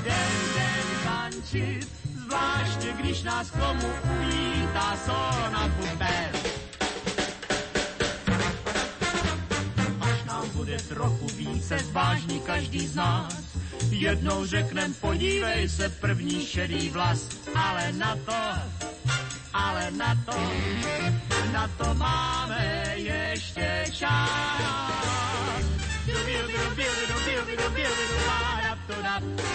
Jdem, 0.00 0.32
jdem 0.54 0.88
tančit, 1.04 1.88
zvláště 2.26 2.92
když 2.92 3.22
nás 3.22 3.50
k 3.50 3.58
tomu 3.58 3.88
uvítá 4.04 4.96
solona 5.06 5.68
kuper. 5.68 6.65
Bude 10.66 10.78
trochu 10.78 11.26
více 11.26 11.78
zvážní 11.78 12.40
každý 12.40 12.86
z 12.86 12.94
nás, 12.94 13.34
jednou 13.90 14.46
řeknem 14.46 14.94
podívej 14.94 15.68
se 15.68 15.88
první 15.88 16.46
šedý 16.46 16.90
vlas, 16.90 17.28
ale 17.54 17.92
na 17.92 18.16
to, 18.16 18.34
ale 19.52 19.90
na 19.90 20.14
to, 20.26 20.52
na 21.52 21.68
to 21.68 21.94
máme 21.94 22.84
ještě 22.94 23.84
čas. 23.92 24.30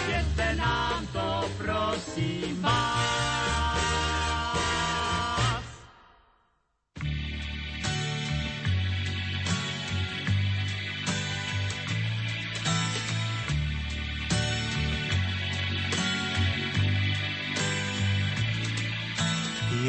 Jděte 0.08 0.54
nám 0.54 1.06
to, 1.06 1.50
prosím 1.58 2.62
vás. 2.62 3.71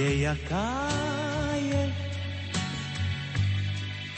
Je 0.03 0.27
jaká 0.27 0.91
je, 1.55 1.83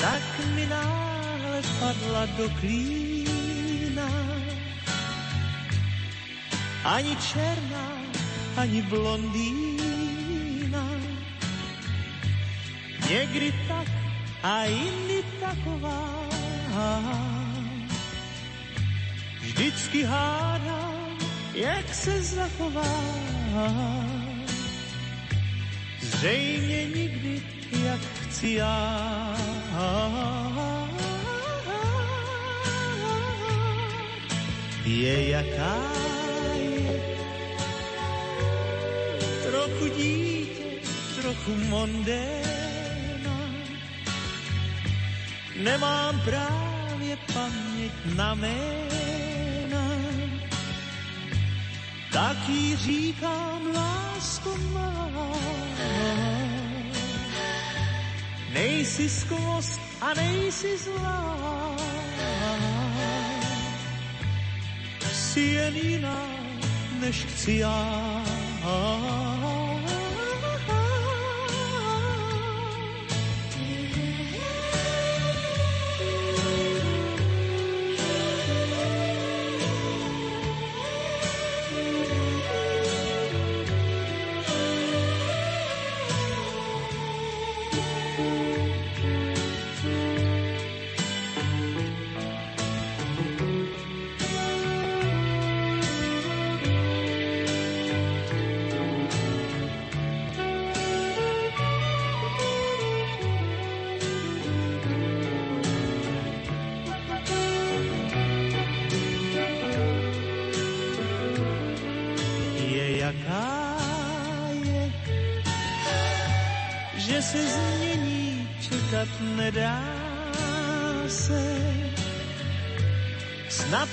tak 0.01 0.25
mi 0.57 0.65
náhle 0.65 1.61
padla 1.77 2.25
do 2.25 2.49
klína. 2.57 4.09
Ani 6.83 7.13
černá, 7.21 8.01
ani 8.57 8.81
blondýna. 8.81 10.85
Někdy 13.09 13.53
tak 13.69 13.87
a 14.43 14.65
jindy 14.65 15.21
taková. 15.37 16.25
Vždycky 19.41 20.03
hádám, 20.03 21.17
jak 21.53 21.93
se 21.93 22.21
zachová. 22.21 22.89
Zřejmě 26.15 26.85
nikdy, 26.85 27.43
jak 27.83 28.01
chci 28.01 28.49
já. 28.49 29.35
Je 34.85 35.29
jaká 35.29 35.77
je, 36.55 37.01
trochu 39.43 39.87
dítě, 39.97 40.63
trochu 41.21 41.51
mondéna. 41.69 43.37
Nemám 45.55 46.21
právě 46.21 47.17
paměť 47.33 47.93
na 48.15 48.35
jména, 48.35 49.87
tak 52.13 52.49
jí 52.49 52.75
říkám 52.75 53.61
lásko 53.75 54.57
má. 54.73 55.54
Nejsi 58.55 59.09
skvost 59.09 59.81
a 60.01 60.13
nejsi 60.13 60.77
zlá. 60.77 61.75
Jsi 65.13 65.41
jen 65.41 65.75
jiná, 65.75 66.27
než 66.99 67.25
chci 67.25 67.57
já. 67.57 68.23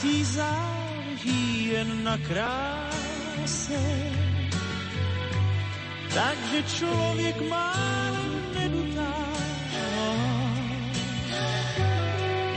Jí 0.02 0.24
záleží 0.24 1.68
jen 1.68 2.04
na 2.04 2.18
kráse, 2.18 3.82
takže 6.14 6.62
člověk 6.76 7.48
má 7.48 7.76
nedutá, 8.54 9.14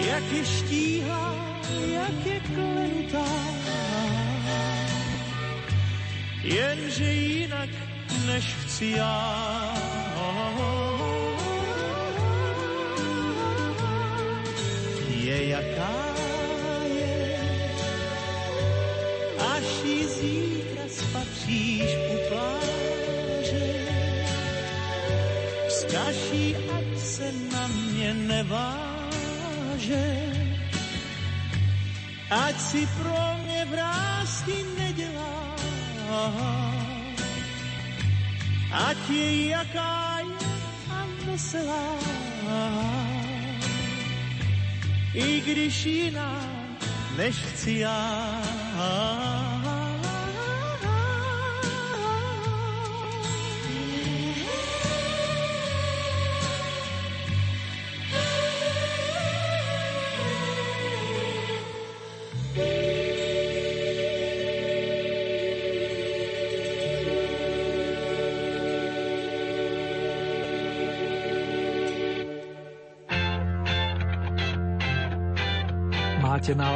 jak 0.08 0.24
je 0.32 0.46
štíhá, 0.46 1.36
jak 1.94 2.26
je 2.26 2.40
klenutá. 2.40 3.30
Jenže 6.44 7.14
jinak 7.14 7.70
než 8.26 8.46
chci 8.46 8.86
já. 8.86 9.46
Je 15.26 15.48
jaká 15.48 16.05
jí 19.64 20.06
zítra 20.06 20.84
spatříš 20.88 21.90
u 22.14 22.30
pláže. 22.30 23.86
Vzkaž 25.68 26.16
jí, 26.34 26.56
ať 26.56 27.00
se 27.00 27.32
na 27.52 27.68
mě 27.68 28.14
neváže, 28.14 29.26
ať 32.30 32.60
si 32.60 32.88
pro 32.88 33.38
mě 33.44 33.66
vrázky 33.66 34.66
nedělá. 34.78 35.56
Ať 38.72 39.10
je 39.10 39.48
jaká 39.48 40.20
je 40.20 40.56
a 40.92 41.06
veselá, 41.26 41.96
i 45.14 45.42
když 45.42 45.86
jiná, 45.86 46.50
než 47.18 47.36
chci 47.36 47.72
já. 47.80 49.45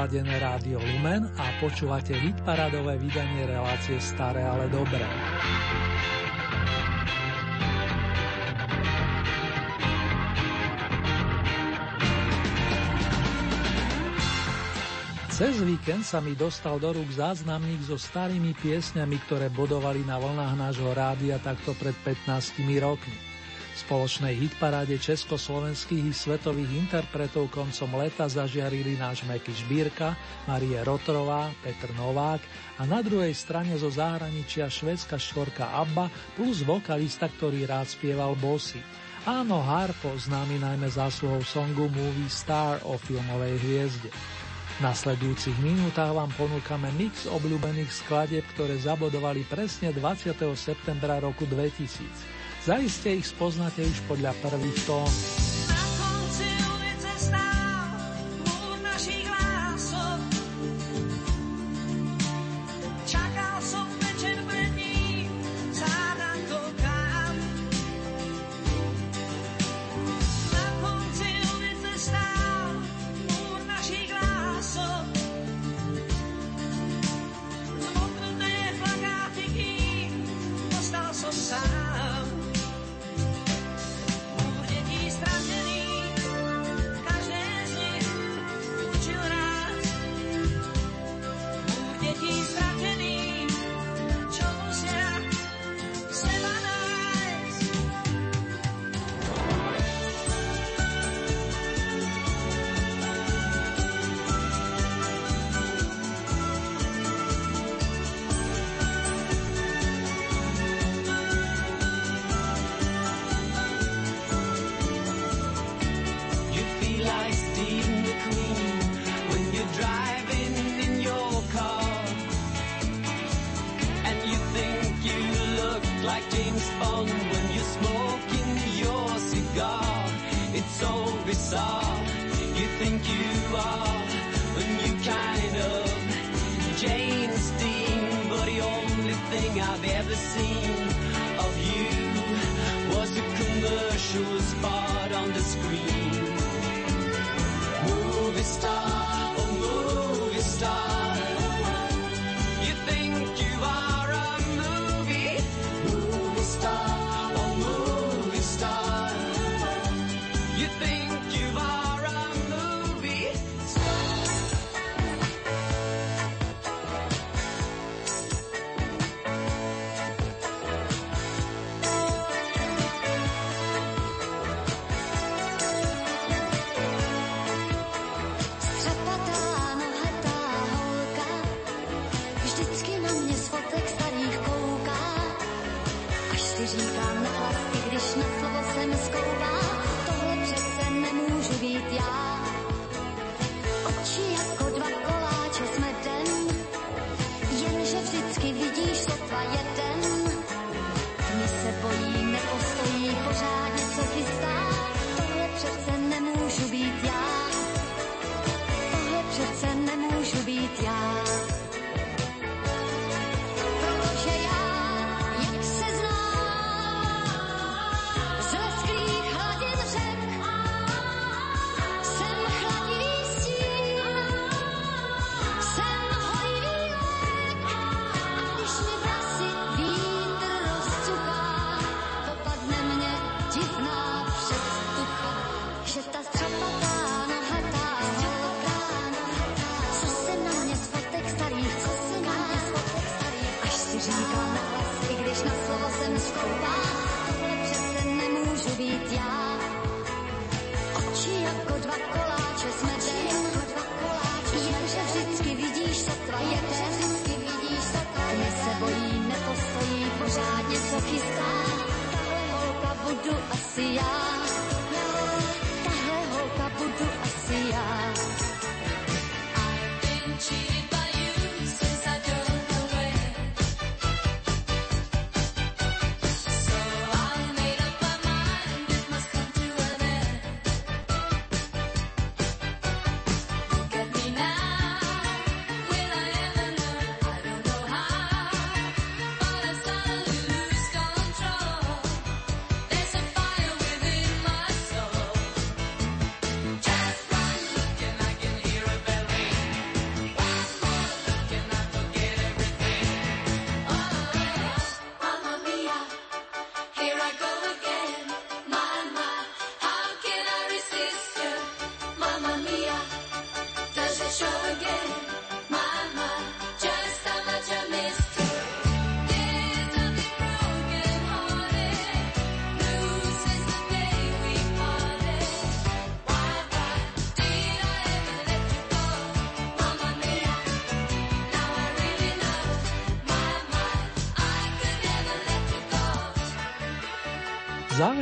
Naladené 0.09 0.41
rádio 0.41 0.81
Lumen 0.81 1.29
a 1.37 1.53
počúvate 1.61 2.17
hitparadové 2.17 2.97
vydanie 2.97 3.45
relácie 3.45 4.01
Staré, 4.01 4.41
ale 4.41 4.65
dobré. 4.73 5.05
Cez 15.29 15.61
víkend 15.61 16.01
sa 16.01 16.17
mi 16.25 16.33
dostal 16.33 16.81
do 16.81 16.89
rúk 16.89 17.13
záznamník 17.13 17.85
so 17.85 18.01
starými 18.01 18.57
piesňami, 18.57 19.13
ktoré 19.29 19.53
bodovali 19.53 20.01
na 20.09 20.17
vlnách 20.17 20.57
nášho 20.57 20.89
rádia 20.89 21.37
takto 21.37 21.77
pred 21.77 21.93
15 22.01 22.57
rokmi 22.81 23.28
spoločnej 23.79 24.35
hitparáde 24.35 24.99
československých 24.99 26.11
i 26.11 26.13
svetových 26.13 26.67
interpretov 26.75 27.47
koncom 27.47 27.95
leta 27.95 28.27
zažiarili 28.27 28.99
náš 28.99 29.23
Meky 29.23 29.55
Šbírka, 29.55 30.19
Marie 30.43 30.75
Rotrová, 30.83 31.47
Petr 31.63 31.95
Novák 31.95 32.43
a 32.75 32.83
na 32.83 32.99
druhej 32.99 33.31
strane 33.31 33.71
zo 33.79 33.87
zahraničia 33.87 34.67
švedská 34.67 35.15
štvorka 35.15 35.71
Abba 35.71 36.11
plus 36.35 36.67
vokalista, 36.67 37.31
ktorý 37.31 37.63
rád 37.63 37.87
spieval 37.87 38.35
bosy. 38.35 38.83
Áno, 39.23 39.63
Harpo, 39.63 40.11
známy 40.15 40.59
najmä 40.59 40.87
zásluhou 40.91 41.43
songu 41.43 41.87
Movie 41.91 42.31
Star 42.31 42.83
o 42.83 42.99
filmovej 42.99 43.55
hviezde. 43.63 44.09
V 44.79 44.87
nasledujúcich 44.87 45.59
minútach 45.59 46.15
vám 46.15 46.31
ponúkame 46.39 46.87
mix 46.95 47.27
obľúbených 47.27 47.91
skladieb, 47.91 48.47
ktoré 48.55 48.79
zabodovali 48.79 49.43
presne 49.43 49.91
20. 49.91 50.39
septembra 50.55 51.19
roku 51.19 51.43
2000. 51.43 52.38
Zaiste 52.69 53.17
ich 53.17 53.25
spoznáte 53.25 53.81
už 53.81 53.97
podľa 54.05 54.29
prvých 54.45 54.77
tón. 54.85 55.09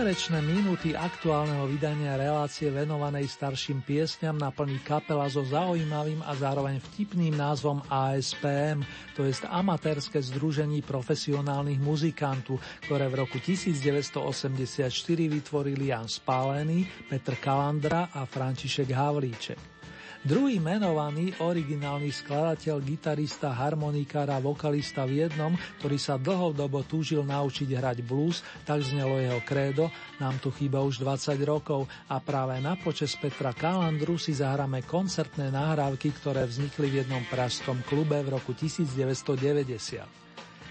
Záverečné 0.07 0.39
minúty 0.39 0.95
aktuálneho 0.95 1.67
vydania 1.67 2.15
relácie 2.15 2.71
venovanej 2.71 3.27
starším 3.27 3.83
piesňam 3.83 4.39
naplní 4.39 4.79
kapela 4.79 5.27
so 5.27 5.43
zaujímavým 5.43 6.23
a 6.23 6.31
zároveň 6.31 6.79
vtipným 6.79 7.35
názvom 7.35 7.83
ASPM, 7.91 8.87
to 9.19 9.27
je 9.27 9.35
amatérske 9.51 10.15
združení 10.23 10.79
profesionálnych 10.79 11.83
muzikantov, 11.83 12.63
ktoré 12.87 13.11
v 13.11 13.27
roku 13.27 13.35
1984 13.43 14.87
vytvorili 15.11 15.91
Jan 15.91 16.07
Spálený, 16.07 16.87
Petr 17.11 17.35
Kalandra 17.43 18.07
a 18.07 18.23
František 18.23 18.87
Havlíček. 18.87 19.76
Druhý 20.25 20.57
menovaný, 20.57 21.33
originálny 21.37 22.09
skladateľ, 22.09 22.81
gitarista, 22.81 23.53
harmonikára, 23.53 24.41
vokalista 24.41 25.05
v 25.05 25.25
jednom, 25.25 25.53
ktorý 25.77 25.97
sa 26.01 26.17
dlhodobo 26.17 26.81
túžil 26.85 27.21
naučiť 27.21 27.69
hrať 27.77 27.97
blues, 28.01 28.41
tak 28.65 28.81
znelo 28.81 29.21
jeho 29.21 29.41
krédo, 29.45 29.93
nám 30.17 30.41
tu 30.41 30.49
chýba 30.49 30.81
už 30.81 31.05
20 31.05 31.37
rokov 31.45 31.85
a 32.09 32.17
práve 32.17 32.57
na 32.57 32.73
počes 32.73 33.13
Petra 33.13 33.53
Kalandru 33.53 34.17
si 34.17 34.33
zahráme 34.33 34.81
koncertné 34.83 35.53
nahrávky, 35.53 36.09
ktoré 36.17 36.49
vznikli 36.49 36.89
v 36.89 36.97
jednom 37.05 37.21
pražskom 37.29 37.85
klube 37.85 38.17
v 38.25 38.33
roku 38.33 38.57
1990. 38.57 40.26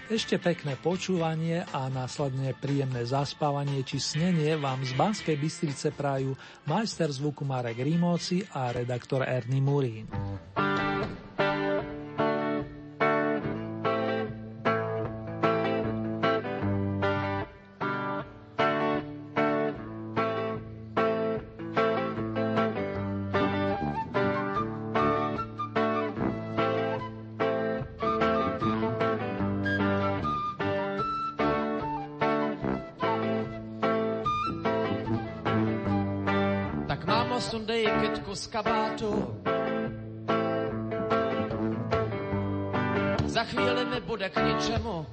Ešte 0.07 0.39
pekné 0.39 0.79
počúvanie 0.79 1.67
a 1.67 1.91
následne 1.91 2.55
príjemné 2.55 3.03
zaspávanie 3.03 3.83
či 3.83 3.99
snenie 3.99 4.55
vám 4.55 4.79
z 4.79 4.95
Banskej 4.95 5.35
Bystrice 5.35 5.91
prajú 5.91 6.31
majster 6.63 7.11
zvuku 7.11 7.43
Marek 7.43 7.83
Rímovci 7.83 8.39
a 8.55 8.71
redaktor 8.71 9.27
Ernie 9.27 9.59
Murín. 9.59 10.07
Z 38.37 38.47
kabátu. 38.47 39.33
Za 43.25 43.43
chvíli 43.43 43.85
mi 43.85 43.99
bude 44.01 44.29
k 44.29 44.37
ničemu. 44.45 45.05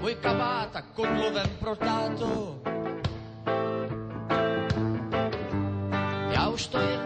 Můj 0.00 0.14
kabát 0.14 0.76
a 0.76 0.82
kudlovem 0.82 1.46
pro 1.60 1.76
tátu. 1.76 2.62
Já 6.30 6.48
už 6.48 6.62
stojím 6.62 7.00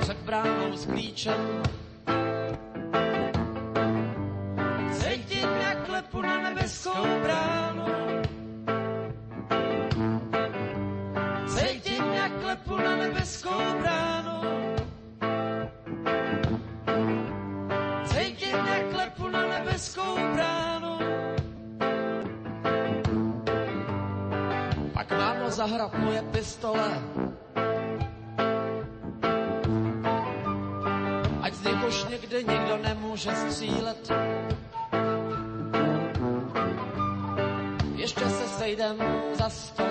před 0.00 0.16
bránou 0.16 0.76
s 0.76 0.86
klíčem. 0.86 1.62
Nemůže 33.26 33.50
střílet. 33.50 34.10
Ještě 37.96 38.20
se 38.30 38.48
sejdem 38.48 38.96
za 39.34 39.50
sto 39.50 39.87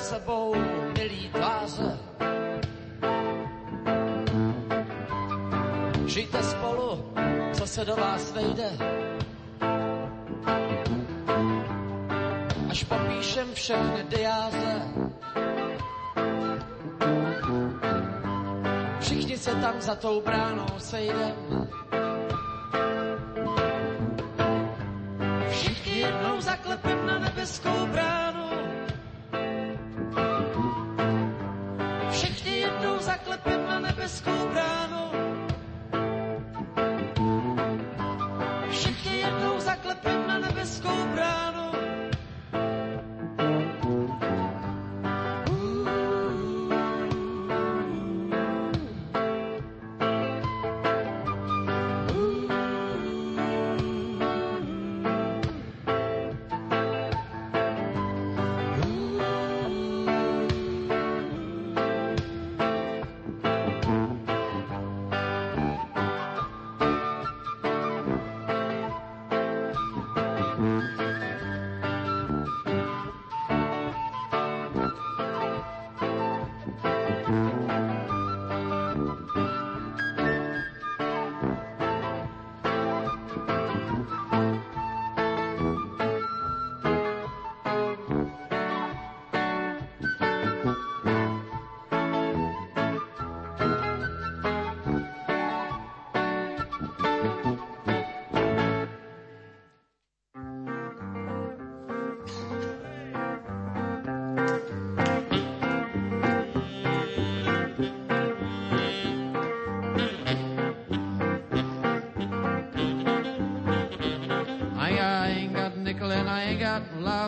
sebou 0.00 0.54
milý 0.98 1.28
tváře. 1.28 1.98
Žijte 6.06 6.42
spolu, 6.42 7.12
co 7.52 7.66
se 7.66 7.84
do 7.84 7.96
vás 7.96 8.32
vejde. 8.32 8.70
Až 12.70 12.84
popíšem 12.84 13.54
všechny 13.54 14.04
diáze. 14.08 14.82
Všichni 19.00 19.38
se 19.38 19.50
tam 19.54 19.80
za 19.80 19.94
tou 19.94 20.20
bránou 20.20 20.66
sejdem. 20.78 21.39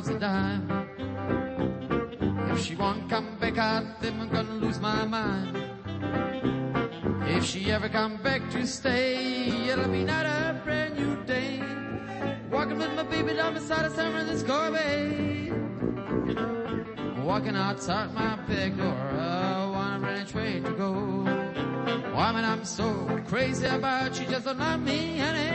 Lousy 0.02 0.18
dime. 0.18 0.68
If 2.50 2.64
she 2.64 2.74
won't 2.74 3.08
come 3.08 3.38
back, 3.38 3.58
I 3.58 3.84
think 4.00 4.20
I'm 4.20 4.28
gonna 4.28 4.54
lose 4.54 4.80
my 4.80 5.04
mind. 5.04 5.56
If 7.26 7.44
she 7.44 7.70
ever 7.70 7.88
come 7.88 8.16
back 8.22 8.50
to 8.50 8.66
stay, 8.66 9.68
it'll 9.68 9.88
be 9.88 10.04
not 10.04 10.26
a 10.26 10.60
brand 10.64 10.96
new 10.96 11.22
day. 11.24 11.62
Walking 12.50 12.78
with 12.78 12.94
my 12.94 13.04
baby 13.04 13.34
down 13.34 13.54
beside 13.54 13.84
of 13.84 13.92
San 13.92 14.12
Francisco 14.12 14.72
Bay. 14.72 15.52
Walking 17.22 17.56
outside 17.56 18.12
my 18.12 18.36
back 18.48 18.76
door, 18.76 18.86
I 18.88 19.66
want 19.66 20.04
a 20.04 20.34
a 20.34 20.36
way 20.36 20.60
to 20.60 20.72
go. 20.72 20.92
Woman, 22.16 22.44
I'm 22.44 22.64
so 22.64 23.20
crazy 23.28 23.66
about 23.66 24.18
you, 24.18 24.26
just 24.26 24.44
don't 24.46 24.58
love 24.58 24.80
me 24.80 25.20
anymore. 25.20 25.51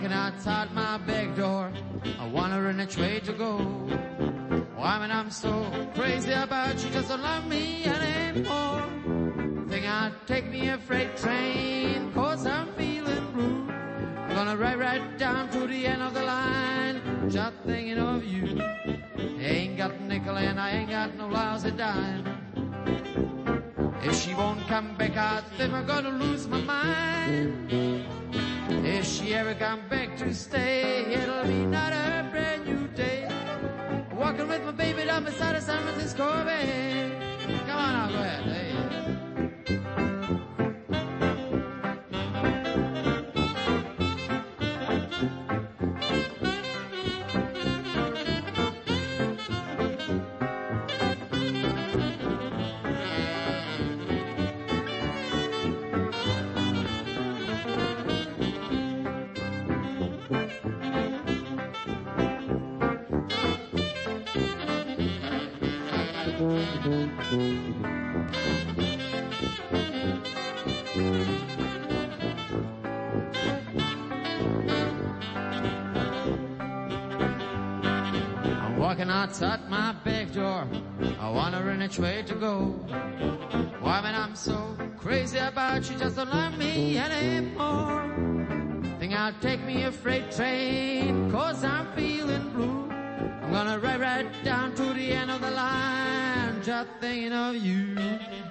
Walking 0.00 0.16
outside 0.16 0.59
Stay. 30.32 30.69
I'm 79.10 79.68
my 79.68 79.92
back 80.04 80.32
door. 80.32 80.68
I 81.18 81.30
wonder 81.30 81.68
in 81.70 81.80
which 81.80 81.98
way 81.98 82.22
to 82.22 82.34
go. 82.34 82.66
Why, 83.80 84.00
man, 84.02 84.14
I'm 84.14 84.36
so 84.36 84.76
crazy 84.98 85.38
about 85.38 85.90
you, 85.90 85.98
just 85.98 86.14
don't 86.14 86.30
love 86.30 86.56
me 86.56 86.96
anymore. 86.96 88.08
Think 89.00 89.12
I'll 89.14 89.34
take 89.40 89.64
me 89.64 89.82
a 89.82 89.90
freight 89.90 90.30
train, 90.30 91.28
cause 91.30 91.64
I'm 91.64 91.92
feeling 91.96 92.50
blue. 92.50 92.88
I'm 93.42 93.52
gonna 93.52 93.80
ride 93.80 94.00
right 94.00 94.44
down 94.44 94.76
to 94.76 94.94
the 94.94 95.12
end 95.12 95.32
of 95.32 95.40
the 95.40 95.50
line, 95.50 96.62
just 96.62 96.88
thinking 97.00 97.32
of 97.32 97.56
you. 97.56 97.96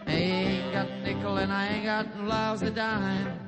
I 0.08 0.12
ain't 0.12 0.74
got 0.74 0.90
nickel 1.04 1.38
and 1.38 1.54
I 1.54 1.68
ain't 1.68 1.86
got 1.86 2.20
no 2.20 2.28
lousy 2.28 2.70
dime. 2.72 3.40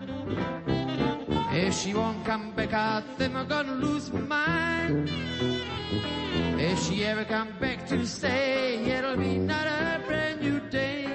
If 1.52 1.76
she 1.76 1.94
won't 1.94 2.24
come 2.26 2.54
back, 2.54 2.74
I 2.74 3.04
think 3.18 3.36
I'm 3.36 3.48
gonna 3.50 3.74
lose 3.74 4.10
my 4.14 4.22
mind. 4.22 5.61
If 5.94 6.84
she 6.84 7.04
ever 7.06 7.26
come 7.26 7.50
back 7.60 7.88
to 7.88 8.06
stay, 8.06 8.84
it'll 8.86 9.18
be 9.18 9.38
not 9.38 9.68
a 9.68 10.02
brand 10.08 10.42
new 10.42 10.60
day. 10.70 11.08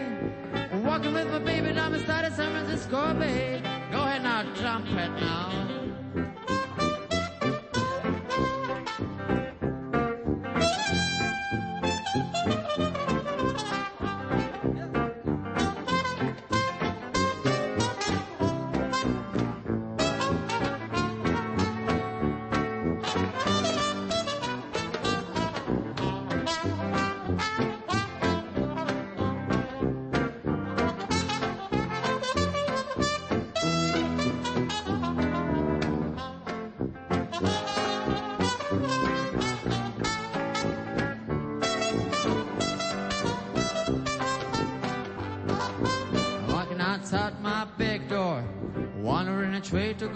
Walking 0.84 1.14
with 1.14 1.28
my 1.30 1.38
baby 1.38 1.72
down 1.72 1.92
the 1.92 2.00
San 2.00 2.30
Francisco 2.30 3.14
Bay. 3.14 3.62
Go 3.90 4.02
ahead 4.02 4.22
now, 4.22 4.42
trumpet 4.54 5.10
now. 5.20 5.65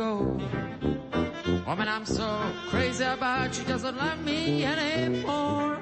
Go. 0.00 0.14
Woman, 1.66 1.88
I'm 1.96 2.06
so 2.06 2.28
crazy 2.70 3.04
about 3.04 3.50
you, 3.58 3.64
doesn't 3.64 3.96
love 3.98 4.20
me 4.24 4.64
anymore. 4.64 5.76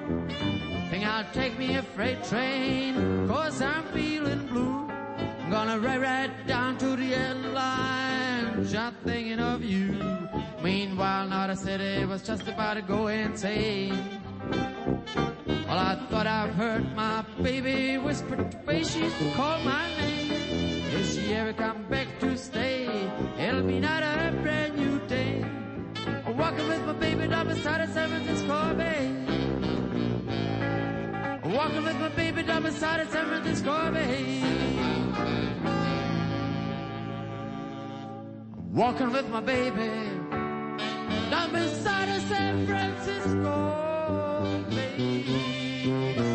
Think 0.90 1.03
I'll 1.07 1.31
take 1.32 1.55
me 1.57 1.77
a 1.77 1.82
freight 1.95 2.20
train, 2.24 2.95
cause 3.28 3.62
I'm 3.62 3.85
feeling 3.97 4.43
blue. 4.49 4.90
I'm 5.40 5.51
gonna 5.57 5.78
ride 5.78 6.03
right 6.03 6.32
down 6.49 6.78
to 6.78 6.97
the 6.97 7.15
end 7.15 7.55
line, 7.55 8.66
just 8.66 8.97
thinking 9.07 9.39
of 9.39 9.62
you. 9.62 9.86
Meanwhile, 10.69 11.28
not 11.28 11.51
a 11.51 11.57
city 11.57 12.05
was 12.05 12.23
just 12.31 12.47
about 12.49 12.74
to 12.74 12.82
go 12.82 13.07
insane. 13.07 13.97
Well, 15.69 15.81
I 15.90 15.95
thought 16.11 16.27
I've 16.27 16.55
heard 16.62 16.85
my 16.97 17.24
baby 17.40 17.99
whisper 17.99 18.36
to 18.36 18.59
face 18.66 18.90
she 18.95 19.05
call 19.36 19.61
my 19.62 19.86
name. 20.01 20.32
If 20.99 21.05
she 21.12 21.35
ever 21.35 21.53
come 21.53 21.85
back 21.85 22.09
to 22.20 22.36
stay, 22.36 22.68
it'll 23.39 23.62
be 23.62 23.78
not 23.81 24.02
a 24.02 24.32
brand 24.43 24.77
new 24.77 24.98
day. 25.06 25.44
I'm 26.27 26.36
walking 26.36 26.69
with 26.69 26.85
my 26.85 26.93
baby 26.93 27.28
down 27.28 27.48
beside 27.48 27.86
the 27.86 27.93
San 27.93 28.09
Francisco 28.09 28.74
Bay. 28.74 29.15
I'm 31.44 31.52
walking 31.55 31.85
with 31.85 31.98
my 31.98 32.09
baby 32.09 32.43
down 32.43 32.62
beside 32.62 33.06
the 33.06 33.10
San 33.12 33.27
Francisco 33.27 33.93
Bay. 33.93 34.43
I'm 38.56 38.74
walking 38.74 39.10
with 39.12 39.28
my 39.28 39.40
baby 39.40 39.90
down 41.31 41.52
beside 41.52 42.09
the 42.09 42.20
San 42.28 42.66
Francisco 42.66 43.55
Bay. 44.70 46.27